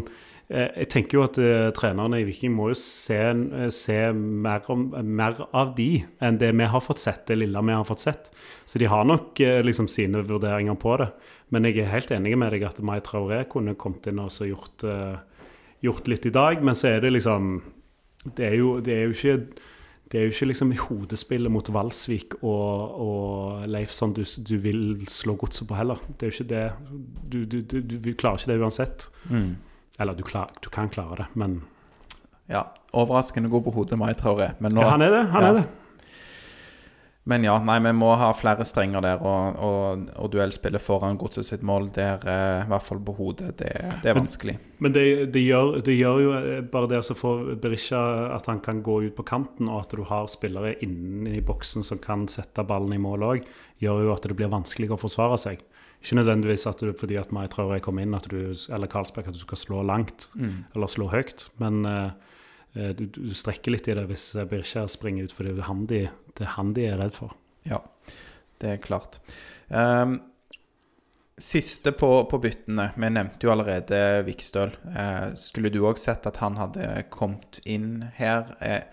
[0.50, 4.66] eh, Jeg tenker jo at uh, trenerne i Viking må jo se, eh, se mer,
[4.72, 8.06] om, mer av de enn det vi har fått sett, det lille vi har fått
[8.06, 8.32] sett.
[8.66, 11.12] Så de har nok uh, liksom sine vurderinger på det.
[11.52, 14.88] Men jeg er helt enig med deg at Mai Traoré kunne kommet inn og gjort,
[14.88, 15.20] uh,
[15.84, 16.64] gjort litt i dag.
[16.64, 17.60] Men så er det liksom
[18.24, 19.38] det er jo, det er jo ikke
[20.12, 24.58] det er jo ikke liksom i hodespillet mot Valsvik og, og Leif som du, du,
[24.60, 26.02] vil slå godset på heller.
[26.20, 26.64] Det er jo ikke det
[27.32, 29.06] Du, du, du, du klarer ikke det uansett.
[29.30, 29.54] Mm.
[30.00, 31.62] Eller du, klar, du kan klare det, men
[32.52, 32.66] Ja.
[32.94, 34.50] Overraskende god på hodet, Mai Traoré.
[34.60, 35.26] Men nå ja, Han er det.
[35.32, 35.50] han Ja.
[35.50, 35.68] er det.
[37.30, 41.46] Men ja, nei, vi må ha flere strenger der, og, og, og duellspillet foran godset
[41.46, 43.70] sitt mål der, eh, i hvert fall på hodet, det,
[44.02, 44.56] det er vanskelig.
[44.82, 45.04] Men det,
[45.36, 48.00] det, gjør, det gjør jo eh, bare det å få Berisha
[48.34, 51.86] at han kan gå ut på kanten, og at du har spillere inne i boksen
[51.86, 53.46] som kan sette ballen i mål òg,
[53.86, 55.62] gjør jo at det blir vanskeligere å forsvare seg.
[56.02, 59.38] Ikke nødvendigvis at du, fordi at Mai Traore kom inn, at du, eller Karlsberg, at
[59.38, 60.64] du skal slå langt Mm.
[60.74, 62.12] eller slå høyt, men eh,
[62.98, 66.06] du, du strekker litt i det hvis Birkjær springer ut, fordi det han de,
[66.38, 67.36] det er han de er redd for.
[67.68, 67.82] Ja,
[68.62, 69.20] det er klart.
[69.70, 70.20] Um,
[71.42, 72.92] siste på, på byttene.
[72.96, 74.76] Vi nevnte jo allerede Vikstøl.
[74.86, 78.56] Uh, skulle du òg sett at han hadde kommet inn her?
[78.62, 78.84] Eh,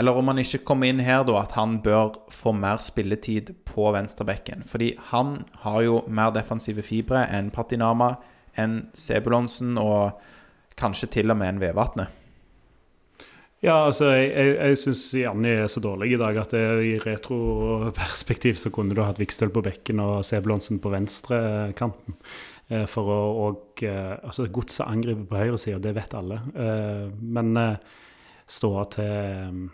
[0.00, 3.90] eller om han ikke kommer inn her, da, at han bør få mer spilletid på
[3.92, 4.64] venstrebekken.
[4.66, 8.14] Fordi han har jo mer defensive fibre enn Patinama,
[8.56, 10.18] enn Sebulonsen og
[10.80, 12.21] kanskje til og med enn Vevatnet.
[13.62, 16.96] Ja, altså, jeg, jeg, jeg syns Janni er så dårlig i dag at det, i
[16.98, 22.16] retroperspektiv så kunne du hatt Vikstøl på bekken og Sebulonsen på venstrekanten.
[22.72, 26.40] Eh, For å og eh, Altså, godset angriper på høyresida, det vet alle.
[26.58, 27.06] Eh,
[27.38, 27.76] Men eh,
[28.50, 29.68] ståa til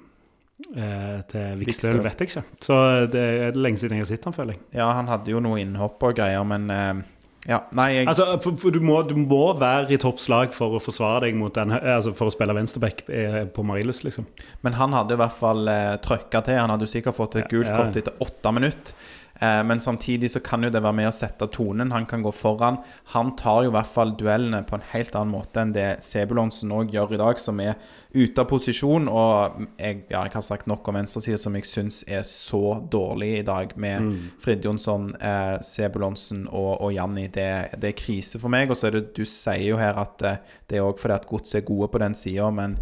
[0.77, 2.45] eh, til Vikstøl vet jeg ikke.
[2.69, 2.77] Så
[3.13, 4.67] det er lenge siden jeg har sett han, føler jeg.
[4.83, 6.99] Ja, han hadde jo noe innhopp og greier, men eh,
[7.47, 10.81] ja, nei, jeg Altså, for, for du, må, du må være i toppslag for å
[10.83, 14.27] forsvare deg mot den Altså for å spille venstreback eh, på Marilus liksom.
[14.67, 16.59] Men han hadde i hvert fall eh, trøkka til.
[16.59, 19.07] Han hadde jo sikkert fått et gult kort etter åtte minutter.
[19.41, 21.93] Eh, men samtidig så kan jo det være med å sette tonen.
[21.95, 22.81] Han kan gå foran.
[23.15, 26.75] Han tar jo i hvert fall duellene på en helt annen måte enn det Sebulonsen
[26.75, 27.77] òg gjør i dag, som er
[28.15, 29.07] ute av posisjon.
[29.09, 33.33] Og jeg, ja, jeg har sagt nok om venstresida som jeg syns er så dårlig
[33.39, 34.31] i dag, med Mm.
[34.41, 37.27] Frid Jonsson, eh, Sebulonsen og, og Janni.
[37.29, 37.49] Det,
[37.81, 38.71] det er krise for meg.
[38.71, 41.27] Og så er det, du sier jo her at eh, det er òg fordi at
[41.27, 42.79] Godset er gode på den sida, men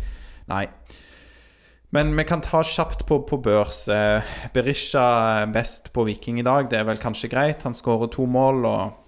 [0.49, 0.67] nei.
[1.97, 3.87] Men vi kan ta kjapt på, på børs.
[3.89, 4.21] Eh,
[4.53, 5.05] Berisha
[5.41, 6.69] er best på Viking i dag.
[6.69, 7.63] Det er vel kanskje greit.
[7.65, 9.03] Han skårer to mål, og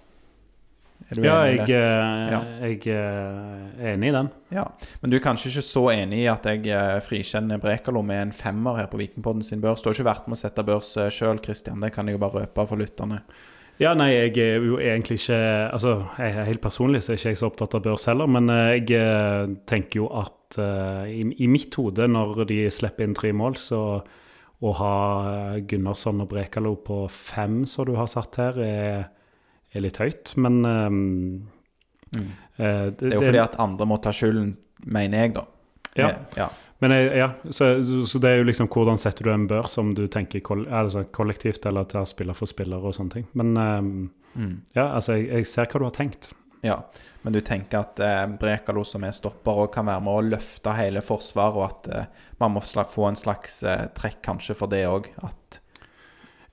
[1.09, 2.39] Er du Ja, jeg, eh, Ja.
[2.61, 4.29] jeg eh, er enig i den.
[4.51, 4.63] Ja.
[5.01, 8.75] Men du er kanskje ikke så enig i at jeg frikjenner Brekalo med en femmer
[8.77, 9.81] her på Vikingpodden sin børs?
[9.81, 11.79] Du har ikke vært med å sette børs sjøl, Christian.
[11.79, 13.21] Det kan jeg jo bare røpe for lytterne.
[13.79, 17.37] Ja, nei, jeg er jo egentlig ikke Altså, jeg helt personlig så er ikke jeg
[17.37, 22.07] så opptatt av børs heller, men jeg tenker jo at eh, i, i mitt hode,
[22.09, 23.81] når de slipper inn tre mål, så
[24.59, 24.95] å ha
[25.31, 29.03] eh, Gunnarsson og Brekalo på fem, som du har satt her, er,
[29.73, 30.33] er litt høyt.
[30.41, 30.97] Men um,
[32.15, 32.31] mm.
[32.59, 34.55] uh, Det er jo fordi at andre må ta skylden,
[34.89, 35.45] mener jeg, da.
[35.99, 36.13] Ja.
[36.37, 36.49] Ja.
[36.79, 37.73] Men ja, så,
[38.07, 41.03] så det er jo liksom hvordan setter du en børs, om du tenker koll, altså
[41.11, 43.25] kollektivt eller til spiller for spiller og sånne ting.
[43.35, 43.91] Men um,
[44.35, 44.61] Mm.
[44.75, 46.31] ja, altså, jeg, jeg ser hva du har tenkt.
[46.61, 46.81] Ja,
[47.23, 50.73] men du tenker at eh, Brekalo som er stopper og kan være med å løfte
[50.75, 54.83] hele forsvaret, og at eh, man må få en slags eh, trekk kanskje for det
[54.89, 55.07] òg.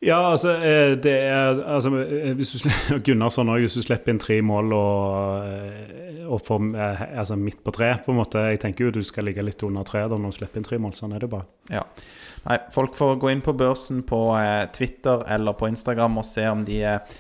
[0.04, 2.68] Ja, altså, eh, det er altså, eh, hvis du,
[3.04, 7.72] Gunnarsson òg, hvis du slipper inn tre mål og, eh, og får altså, midt på
[7.72, 10.34] tre, på en måte Jeg tenker jo du skal ligge litt under tre da når
[10.34, 10.92] du slipper inn tre mål.
[10.98, 11.48] Sånn er det bare.
[11.72, 11.82] Ja.
[12.44, 14.20] Nei, folk får gå inn på børsen på
[14.76, 17.16] Twitter eller på Instagram og se om de er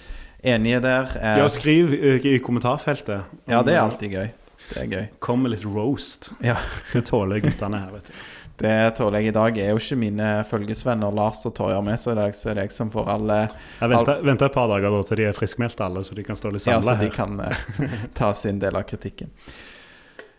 [0.46, 1.10] enige der.
[1.20, 3.24] Eh, Ja, skriv eh, i kommentarfeltet.
[3.50, 4.28] ja, det er alltid gøy.
[4.66, 5.04] Det er gøy.
[5.22, 6.30] Kom med litt roast.
[6.42, 6.56] Ja.
[6.92, 8.16] Det tåler guttene her, vet du.
[8.56, 9.58] Det tåler jeg i dag.
[9.60, 12.88] er jo ikke mine følgesvenner Lars og Torjar med, så dag er det jeg som
[12.90, 13.36] får alle
[13.82, 16.38] Jeg venter, venter et par dager da, til de er friskmeldte alle, så de kan
[16.40, 17.12] stå litt Ja, så de her.
[17.12, 19.28] kan eh, ta sin del av kritikken.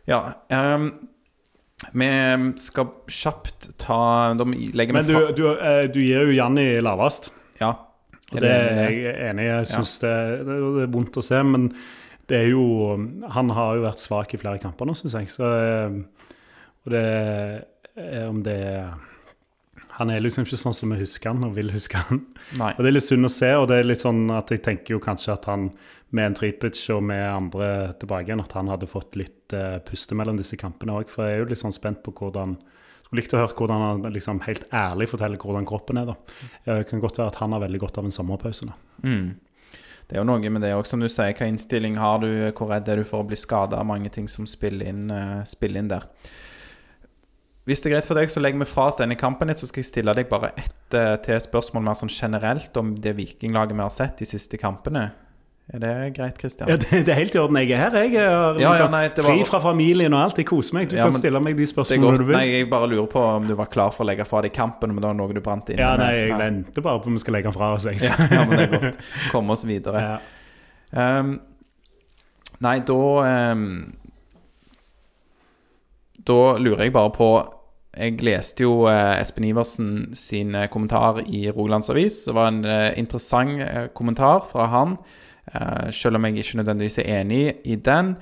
[0.10, 0.24] Ja.
[0.50, 0.90] Um,
[1.94, 2.08] vi
[2.58, 7.30] skal kjapt ta Men du, du, eh, du gir jo Janni lavest.
[7.62, 7.76] Ja.
[8.34, 9.50] Og det er jeg enig i.
[9.50, 10.14] Jeg syns det,
[10.48, 11.70] det, det er vondt å se, men
[12.28, 12.64] det er jo
[13.34, 15.30] Han har jo vært svak i flere kamper nå, syns jeg.
[15.32, 16.34] Så, eh,
[16.84, 17.04] og det
[17.96, 18.58] er om det
[19.98, 22.26] Han er liksom ikke sånn som vi husker han og vil huske han.
[22.60, 22.74] Nei.
[22.76, 24.94] Og Det er litt synd å se, og det er litt sånn at jeg tenker
[24.94, 25.72] jo kanskje at han
[26.14, 27.70] med en Tripic og med andre
[28.00, 31.10] tilbake igjen, at han hadde fått litt uh, puste mellom disse kampene òg.
[31.12, 32.54] For jeg er jo litt sånn spent på hvordan
[33.08, 36.10] Skulle likt å høre hvordan han liksom helt ærlig forteller hvordan kroppen er.
[36.10, 36.16] da.
[36.66, 38.68] Det kan godt være at han har veldig godt av en sommerpause.
[38.68, 38.76] da.
[39.08, 39.30] Mm.
[40.08, 41.32] Det er jo noe med det òg, som du sier.
[41.36, 42.28] Hva innstilling har du?
[42.56, 43.80] Hvor redd er du for å bli skada?
[43.88, 46.08] Mange ting som spiller inn, uh, spiller inn der.
[47.68, 49.68] Hvis det er greit for deg, så legger vi fra oss denne kampen litt, så
[49.68, 53.76] skal jeg stille deg bare ett uh, til spørsmål mer sånn generelt om det vikinglaget
[53.76, 55.10] vi har sett de siste kampene.
[55.74, 56.70] Er det greit, Kristian?
[56.72, 57.58] Ja, det, det er helt i orden.
[57.60, 57.96] Jeg er her.
[58.00, 60.38] Jeg er Ja, ja, liksom, nei, det var- fri fra familien og alt.
[60.40, 60.88] Jeg koser meg.
[60.90, 62.38] Du kan stille meg de spørsmålene du vil.
[62.38, 64.94] Nei, jeg bare lurer på om du var klar for å legge fra deg kampen,
[64.96, 66.38] men det var noe du brant inne ja, nei, jeg Ja.
[66.40, 67.84] venter bare på om vi skal legge den fra oss.
[67.84, 68.00] Jeg.
[68.00, 68.98] Ja, ja, men det er godt.
[69.34, 70.06] Komme oss videre.
[70.96, 71.34] Ehm,
[72.64, 73.00] nei, da
[73.52, 73.68] um,
[76.28, 77.28] Da lurer jeg bare på
[77.98, 82.24] Jeg leste jo eh, Espen Iversen sin eh, kommentar i Rogalands Avis.
[82.28, 83.64] Det var en eh, interessant
[83.98, 84.98] kommentar fra han,
[85.96, 88.16] selv om jeg ikke nødvendigvis er enig i den.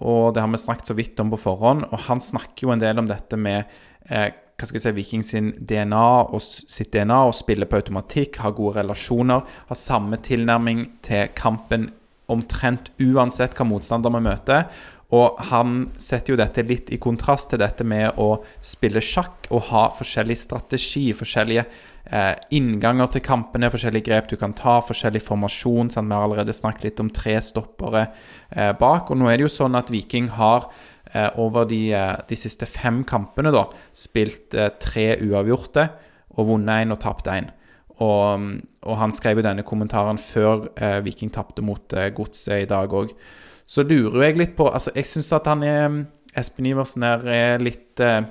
[0.00, 1.84] Og det har vi snakket så vidt om på forhånd.
[1.90, 3.64] Og han snakker jo en del om dette med
[4.08, 8.42] eh, hva skal jeg si, Viking sin DNA og sitt DNA og spiller på automatikk,
[8.44, 11.88] har gode relasjoner, har samme tilnærming til kampen
[12.30, 14.66] omtrent uansett hva motstander vi møter.
[15.16, 19.66] Og han setter jo dette litt i kontrast til dette med å spille sjakk og
[19.72, 21.64] ha forskjellig strategi, forskjellige
[22.12, 25.92] eh, innganger til kampene, forskjellige grep du kan ta, forskjellig formasjon.
[25.94, 26.10] Sant?
[26.10, 28.06] Vi har allerede snakket litt om tre stoppere
[28.50, 29.10] eh, bak.
[29.10, 30.68] Og nå er det jo sånn at Viking har
[31.12, 35.88] eh, over de, eh, de siste fem kampene da, spilt eh, tre uavgjorte
[36.36, 37.50] og vunnet én og tapt én.
[38.00, 38.46] Og,
[38.88, 40.70] og han skrev jo denne kommentaren før
[41.04, 43.10] Viking tapte mot Godset i dag òg.
[43.68, 45.98] Så lurer jeg litt på Altså, jeg syns at han er
[46.38, 48.22] Espen Iversen er litt eh,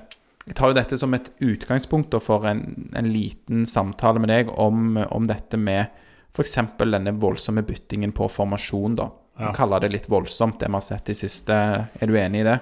[0.47, 2.63] Jeg tar jo dette som et utgangspunkt for en,
[2.97, 5.91] en liten samtale med deg om, om dette med
[6.33, 6.55] f.eks.
[6.79, 9.09] denne voldsomme byttingen på formasjon, da.
[9.39, 9.53] Ja.
[9.55, 11.55] kaller det litt voldsomt, det vi har sett i siste.
[11.99, 12.57] Er du enig i det?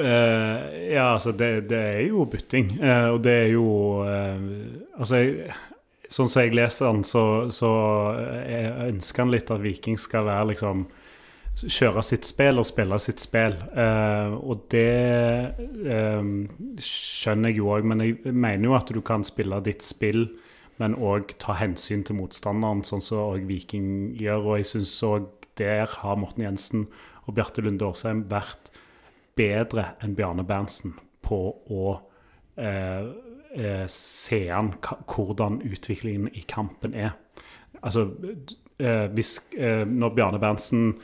[0.00, 2.74] Uh, ja, altså, det, det er jo bytting.
[2.80, 3.66] Uh, og det er jo
[4.04, 4.36] uh,
[5.00, 5.54] Altså, jeg,
[6.12, 7.70] sånn som jeg leser den, så, så
[8.44, 10.84] jeg ønsker han litt at Viking skal være liksom
[11.60, 13.56] Kjøre sitt spill og spille sitt spill.
[13.76, 14.86] Eh, og det
[15.92, 16.28] eh,
[16.80, 20.24] skjønner jeg jo òg, men jeg mener jo at du kan spille ditt spill,
[20.80, 24.46] men òg ta hensyn til motstanderen, sånn som òg Viking gjør.
[24.46, 25.28] Og jeg syns òg
[25.60, 26.86] der har Morten Jensen
[27.26, 28.70] og Bjarte Lunde Årsheim vært
[29.36, 30.94] bedre enn Bjarne Berntsen
[31.26, 31.90] på å
[32.56, 37.18] eh, se an hvordan utviklingen i kampen er.
[37.82, 38.06] Altså,
[39.12, 40.94] hvis, når Bjarne Berntsen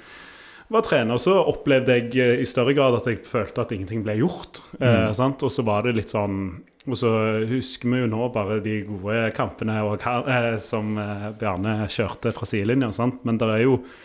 [0.69, 4.19] var trener, så opplevde jeg eh, i større grad at jeg følte at ingenting ble
[4.21, 4.63] gjort.
[4.81, 5.45] Eh, sant?
[5.47, 6.41] Og så var det litt sånn
[6.87, 7.11] Og så
[7.51, 12.47] husker vi jo nå bare de gode kampene og, eh, som eh, Bjarne kjørte fra
[12.47, 12.93] sidelinja,
[13.27, 14.05] men det er jo eh,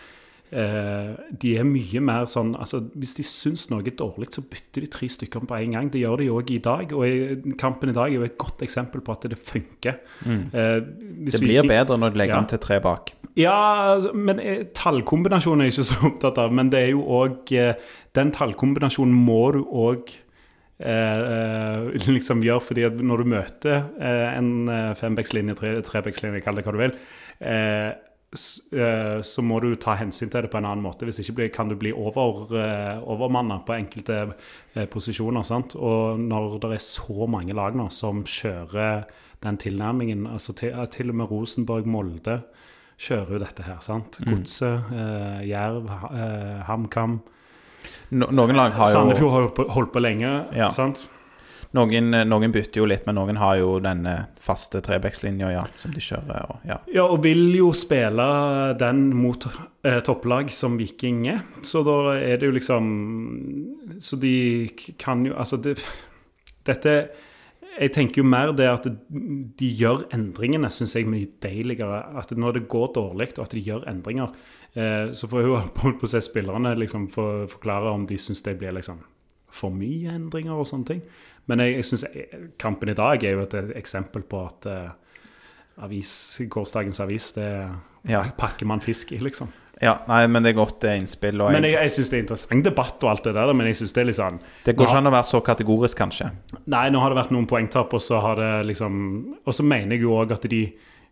[0.52, 4.90] de er mye mer sånn altså Hvis de syns noe er dårlig, så bytter de
[4.92, 5.88] tre stykker på en gang.
[5.90, 6.92] Det gjør de òg i dag.
[6.92, 9.96] Og kampen i dag er jo et godt eksempel på at det funker.
[10.26, 12.40] Eh, Det blir Viking- bedre når du legger Ja.
[12.40, 13.12] om til tre bak.
[13.36, 16.52] ja, altså, men eh, tallkombinasjonen er jeg ikke så opptatt av.
[16.52, 17.48] Men det er jo òg
[18.12, 20.10] Den tallkombinasjonen må du òg
[20.80, 26.56] eh, liksom gjøre, fordi at når du møter eh, en eh, fembekslinje, tre, trebekslinje, kall
[26.60, 26.96] det hva du vil,
[27.40, 27.92] eh, eh,
[28.32, 31.04] så må du ta hensyn til det på en annen måte.
[31.04, 34.20] Hvis ikke kan du bli over, eh, overmanna på enkelte
[34.74, 35.44] eh, posisjoner.
[35.44, 35.76] sant?
[35.76, 39.04] Og når det er så mange lag nå som kjører
[39.42, 42.40] den tilnærmingen, altså til, til og med Rosenborg, Molde
[43.02, 43.80] kjører jo dette her.
[43.84, 44.18] sant?
[44.24, 47.20] Godset, eh, Jerv, eh, HamKam.
[48.14, 50.30] No, noen lag har jo Sandefjord har holdt på, holdt på lenge.
[50.56, 50.70] Ja.
[50.70, 51.08] sant?
[51.76, 56.02] Noen, noen bytter jo litt, men noen har jo denne faste trebekslinja ja, som de
[56.04, 56.50] kjører.
[56.52, 56.78] Og, ja.
[56.92, 58.26] Ja, og vil jo spille
[58.80, 61.42] den mot eh, topplag som Viking er.
[61.64, 62.88] Så da er det jo liksom
[64.02, 64.68] Så de
[64.98, 65.78] kan jo Altså, det,
[66.66, 66.94] dette
[67.78, 72.02] Jeg tenker jo mer det at de gjør endringene, syns jeg er mye deiligere.
[72.20, 74.34] At når det går dårlig, og at de gjør endringer,
[74.76, 78.44] eh, så får jo holdt på å se spillerne liksom for, forklare om de syns
[78.44, 79.00] det blir liksom
[79.52, 81.02] for mye endringer og sånne ting.
[81.50, 82.04] Men jeg, jeg syns
[82.62, 84.90] kampen i dag er jo et eksempel på at uh,
[85.82, 86.12] avis,
[86.50, 87.48] gårsdagens avis, det
[88.08, 88.22] Ja.
[88.38, 89.48] pakker man fisk i, liksom.
[89.80, 91.40] ja, nei, men det er godt det er innspill.
[91.40, 93.76] Og Men jeg, jeg, syns det er interessant debatt og alt det der, men jeg
[93.80, 96.30] syns det er litt sånn det går ikke an å være så kategorisk, kanskje.
[96.66, 98.98] Nei, nå har det vært noen poengtap, og så har det liksom
[99.44, 100.64] Og så mener jeg jo òg at de,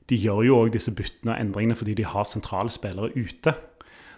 [0.06, 3.54] de gjør jo òg disse byttene og endringene fordi de har sentrale spillere ute.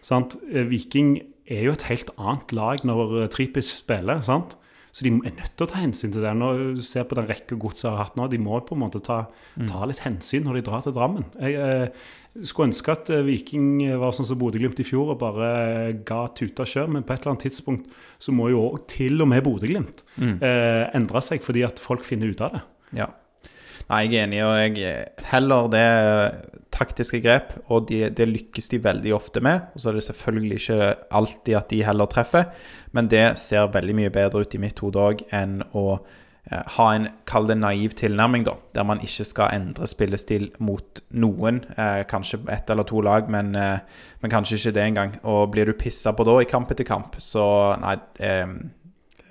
[0.03, 0.37] Sant?
[0.51, 4.57] Eh, Viking er jo et helt annet lag når eh, Tripic spiller, sant?
[4.93, 6.33] Så de er nødt til å ta hensyn til det.
[6.37, 9.01] Når du ser på den rekka godset har hatt nå, de må på en måte
[9.05, 9.23] ta,
[9.69, 11.31] ta litt hensyn når de drar til Drammen.
[11.41, 11.95] Jeg
[12.33, 13.67] jeg skulle ønske at eh, Viking
[14.01, 17.21] var sånn som Bodø-Glimt i fjor og bare eh, ga tuta sjøl, men på et
[17.21, 17.91] eller annet tidspunkt
[18.23, 22.33] så må jo også til og med Bodø-Glimt eh, endre seg fordi at folk finner
[22.33, 22.63] ut av det.
[23.03, 23.11] Ja.
[23.91, 25.87] Nei, jeg er enig, og jeg heller det
[26.73, 29.69] taktiske grep, og de, det lykkes de veldig ofte med.
[29.75, 32.51] Og så er det selvfølgelig ikke alltid at de heller treffer,
[32.97, 36.87] men det ser veldig mye bedre ut i mitt hode òg enn å eh, ha
[36.97, 38.57] en, kall det naiv tilnærming, da.
[38.77, 41.63] Der man ikke skal endre spillestil mot noen.
[41.77, 45.19] Eh, kanskje ett eller to lag, men, eh, men kanskje ikke det engang.
[45.23, 47.45] Og blir du pissa på da i kamp etter kamp, så
[47.83, 48.57] nei eh,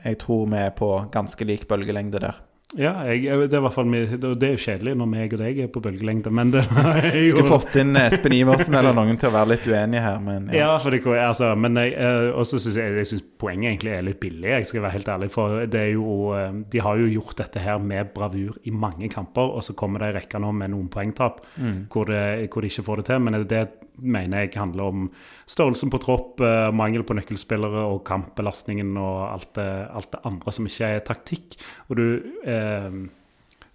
[0.02, 2.40] Jeg tror vi er på ganske lik bølgelengde der.
[2.80, 5.82] Ja, jeg, det, er fall, det er jo kjedelig når meg og deg er på
[5.84, 6.62] bølgelengde, men det
[7.18, 10.48] jo Skulle fått inn Espen Iversen eller noen til å være litt uenige her, men
[10.54, 10.62] ja.
[10.62, 14.08] ja for det, altså, men jeg, eh, også synes jeg, jeg synes poenget egentlig er
[14.08, 15.30] litt billig, jeg skal være helt ærlig.
[15.34, 19.12] For det er jo, eh, de har jo gjort dette her med bravur i mange
[19.12, 21.78] kamper, og så kommer det ei rekke nå med noen poengtap mm.
[21.92, 23.24] hvor, det, hvor, de ikke får det til.
[23.28, 23.66] Men det
[24.00, 25.08] mener jeg handler om
[25.50, 30.54] størrelsen på tropp, eh, mangel på nøkkelspillere og kampbelastningen og alt det, alt det andre
[30.56, 31.58] som ikke er taktikk.
[31.90, 32.06] Og du
[32.48, 33.00] eh,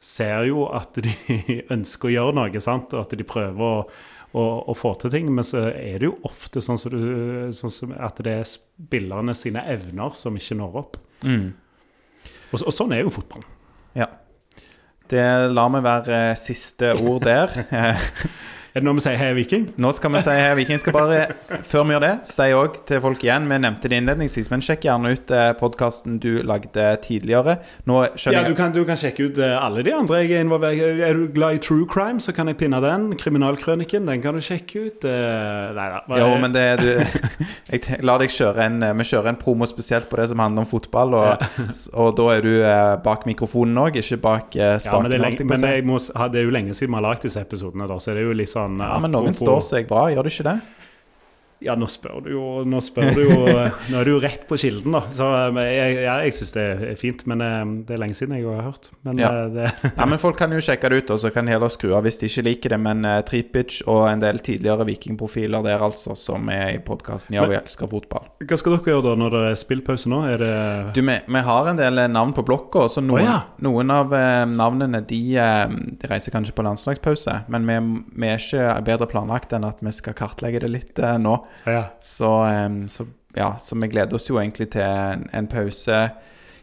[0.00, 1.12] ser jo at de
[1.74, 2.94] ønsker å gjøre noe, sant?
[2.94, 3.86] og at de prøver å,
[4.32, 5.30] å, å, få til ting.
[5.34, 7.00] Men så er det jo ofte sånn, så du,
[7.56, 11.00] sånn som at det er spillerne sine evner som ikke når opp.
[11.26, 11.50] Mm.
[12.52, 13.52] Og, og, sånn er jo fotballen.
[13.96, 14.10] Ja.
[15.06, 17.52] Det lar meg være siste ord der.
[18.76, 19.62] Er det noe vi sier Heia Viking?
[19.80, 20.76] Nå skal vi si Heia Viking.
[20.76, 21.20] Skal bare,
[21.64, 24.82] før vi gjør det, si òg til folk igjen Vi nevnte det innledningsvis, men sjekk
[24.84, 27.54] gjerne ut eh, podkasten du lagde tidligere.
[27.88, 30.44] Nå skjønner ja, du kan, du kan sjekke ut eh, alle de andre jeg er
[30.44, 33.06] involvert Er du glad i true crime, så kan jeg pinne den.
[33.16, 35.08] Kriminalkrøniken, den kan du sjekke ut.
[35.08, 36.02] Eh, nei da.
[36.20, 36.90] Jo, men det du,
[37.72, 40.68] Jeg lar deg kjøre en Vi kjører en promo spesielt på det som handler om
[40.68, 41.70] fotball, og, ja.
[41.96, 42.52] og da er du
[43.08, 44.84] bak mikrofonen òg, ikke bak spaken.
[44.84, 45.98] Ja, men, det er, lenge, men må,
[46.28, 48.36] det er jo lenge siden vi har lagd disse episodene, da, så det er jo
[48.36, 50.56] litt sånn sånn Ja, Men noen står seg bra, gjør de ikke det?
[51.64, 53.36] Ja, nå spør du jo Nå, spør du jo,
[53.90, 55.02] nå er du jo rett på kilden, da.
[55.12, 58.44] Så eh, jeg, jeg syns det er fint, men eh, det er lenge siden jeg
[58.44, 58.90] har hørt.
[59.06, 59.30] Men, ja.
[59.30, 59.70] Eh, det...
[59.88, 62.20] ja, men folk kan jo sjekke det ut, og så kan heller skru av hvis
[62.20, 62.80] de ikke liker det.
[62.86, 67.46] Men uh, Tripic og en del tidligere vikingprofiler der, altså, som er i podkasten Ja,
[67.48, 68.28] vi elsker fotball.
[68.44, 70.20] Hva skal dere gjøre da når det er spillpause nå?
[70.28, 70.52] Er det
[70.98, 73.38] Du, vi, vi har en del navn på blokka, så noen, oh, ja.
[73.64, 77.40] noen av uh, navnene de, uh, de, reiser kanskje på landslagspause.
[77.52, 77.80] Men vi,
[78.12, 81.38] vi, er ikke bedre planlagt enn at vi skal kartlegge det litt nå.
[81.66, 81.84] Ja.
[82.00, 82.30] Så,
[82.88, 86.08] så, ja, så vi gleder oss jo egentlig til en, en, pause.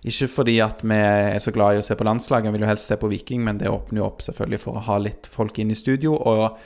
[0.04, 2.72] Ikke fordi at vi er så glad i å se på landslaget, vi vil jo
[2.74, 5.60] helst se på Viking, men det åpner jo opp selvfølgelig for å ha litt folk
[5.62, 6.16] inn i studio.
[6.18, 6.58] Og,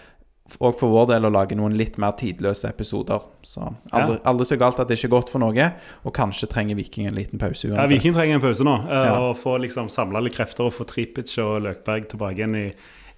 [0.58, 3.26] og for vår del å lage noen litt mer tidløse episoder.
[3.46, 5.70] Så aldri, aldri, så galt at det ikke er godt for noe.
[6.08, 7.84] Og kanskje trenger Viking en liten pause uansett.
[7.84, 8.78] Ja, Viking trenger en pause nå.
[8.88, 9.18] Eh, ja.
[9.28, 12.70] Og få liksom samla litt krefter og få Tripic og Løkberg tilbake igjen i,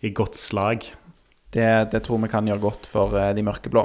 [0.04, 0.90] i godt slag.
[1.50, 3.82] Det, det, tror vi kan gjøre godt for uh, de mørkeblå.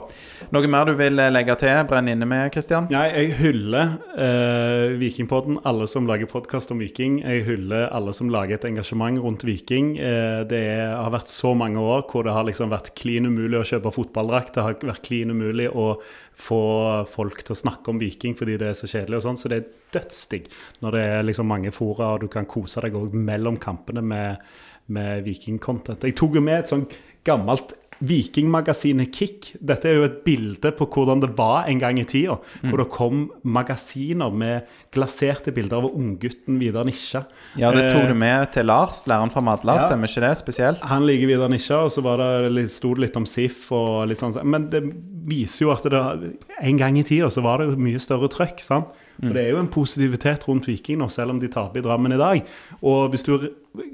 [0.52, 1.78] Noe mer du vil uh, legge til?
[1.88, 2.90] Brenn inne med, Kristian?
[2.92, 7.22] Nei, jeg hyller uh, Vikingpodden, alle som lager podkast om Viking.
[7.22, 9.94] Jeg hyller alle som lager et engasjement rundt Viking.
[9.96, 13.64] det er, har vært så mange år hvor det har liksom vært klin umulig å
[13.72, 14.52] kjøpe fotballdrakt.
[14.58, 15.94] Det har vært klin umulig å
[16.36, 16.60] få
[17.08, 19.40] folk til å snakke om Viking fordi det er så kjedelig og sånn.
[19.40, 20.52] Så det er dødsdigg
[20.84, 24.44] når det er liksom mange fora, og du kan kose deg òg mellom kampene med,
[24.92, 26.04] med Viking-content.
[26.04, 26.84] Jeg tok jo med et sånn
[27.26, 29.52] gammelt Vikingmagasinet Kick.
[29.62, 32.36] Dette er jo et bilde på hvordan det var en gang i tida.
[32.62, 32.68] Mm.
[32.68, 33.22] Hvor det kom
[33.56, 37.24] magasiner med glaserte bilder av unggutten Vidar Nisja.
[37.60, 40.84] Ja, det tok du med til Lars, læreren fra Madla, ja, stemmer ikke det spesielt?
[40.90, 44.20] Han liker Vidar Nisja, og så var det, sto det litt om SIF og litt
[44.20, 44.36] sånn.
[44.42, 44.82] Men det
[45.28, 48.60] viser jo at det, en gang i tida så var det jo mye større trøkk.
[48.64, 48.92] sant?
[49.18, 49.28] Mm.
[49.28, 52.12] Og Det er jo en positivitet rundt Viking nå, selv om de taper i Drammen
[52.12, 52.42] i dag.
[52.82, 53.48] Og hvis du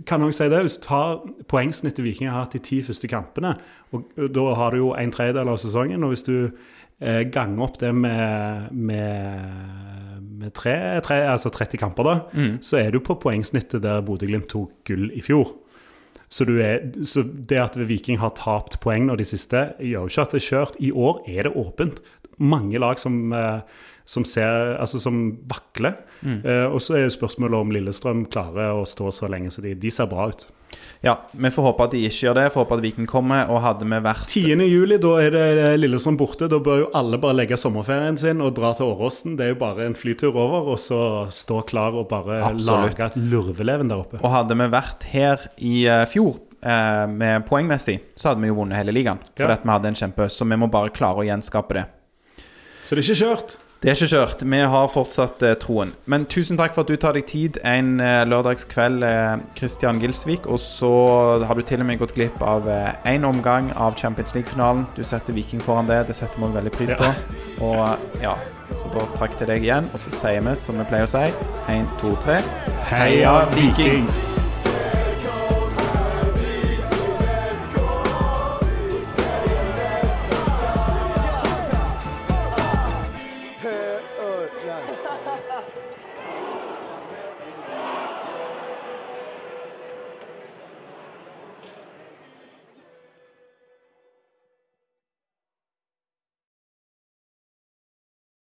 [0.07, 3.55] kan også si det, hvis du tar poengsnittet Viking har hatt de ti første kampene,
[3.93, 6.37] og da har du jo en tredjedel av sesongen, og hvis du
[7.01, 12.55] eh, ganger opp det med, med, med tre, tre, altså 30 kamper, da, mm.
[12.65, 15.57] så er du på poengsnittet der Bodø-Glimt tok gull i fjor.
[16.31, 20.27] Så, er, så, det at Viking har tapt poeng nå de siste, gjør jo ikke
[20.27, 20.77] at det er kjørt.
[20.79, 21.99] I år er det åpent.
[22.39, 23.81] Mange lag som eh,
[24.11, 26.01] som, ser, altså som vakler.
[26.21, 26.41] Mm.
[26.43, 29.77] Eh, og så er jo spørsmålet om Lillestrøm klarer å stå så lenge, så de,
[29.79, 30.49] de, ser bra ut.
[31.07, 32.47] Ja, vi får håpe at de ikke gjør det.
[32.51, 33.47] Får håpe at Viken kommer.
[33.55, 34.65] Og hadde vi vært 10.
[34.67, 36.49] juli, da er det Lillestrøm borte.
[36.51, 39.39] Da bør jo alle bare legge sommerferien sin og dra til Åråsen.
[39.39, 41.01] Det er jo bare en flytur over, og så
[41.31, 42.99] stå klar og bare Absolutt.
[42.99, 44.21] lage et lurveleven der oppe.
[44.25, 46.35] Og hadde vi vært her i uh, fjor
[46.67, 49.23] uh, med poengmessig, så hadde vi jo vunnet hele ligaen.
[49.39, 49.63] Fordi ja.
[49.63, 50.43] vi hadde en kjempehøst.
[50.43, 51.89] Så vi må bare klare å gjenskape det.
[52.85, 53.61] Så det er ikke kjørt?
[53.81, 54.43] Det er ikke kjørt.
[54.45, 55.95] Vi har fortsatt eh, troen.
[56.05, 59.07] Men tusen takk for at du tar deg tid en eh, lørdagskveld,
[59.57, 60.45] Kristian eh, Gilsvik.
[60.53, 60.91] Og så
[61.49, 64.85] har du til og med gått glipp av én eh, omgang av Champions League-finalen.
[64.99, 66.03] Du setter Viking foran det.
[66.13, 67.09] Det setter vi veldig pris på.
[67.09, 67.41] Ja.
[67.65, 68.37] Og ja,
[68.77, 69.89] så da takk til deg igjen.
[69.95, 71.25] Og så sier vi som vi pleier å si,
[71.73, 72.43] én, to, tre
[72.93, 74.13] Heia Viking!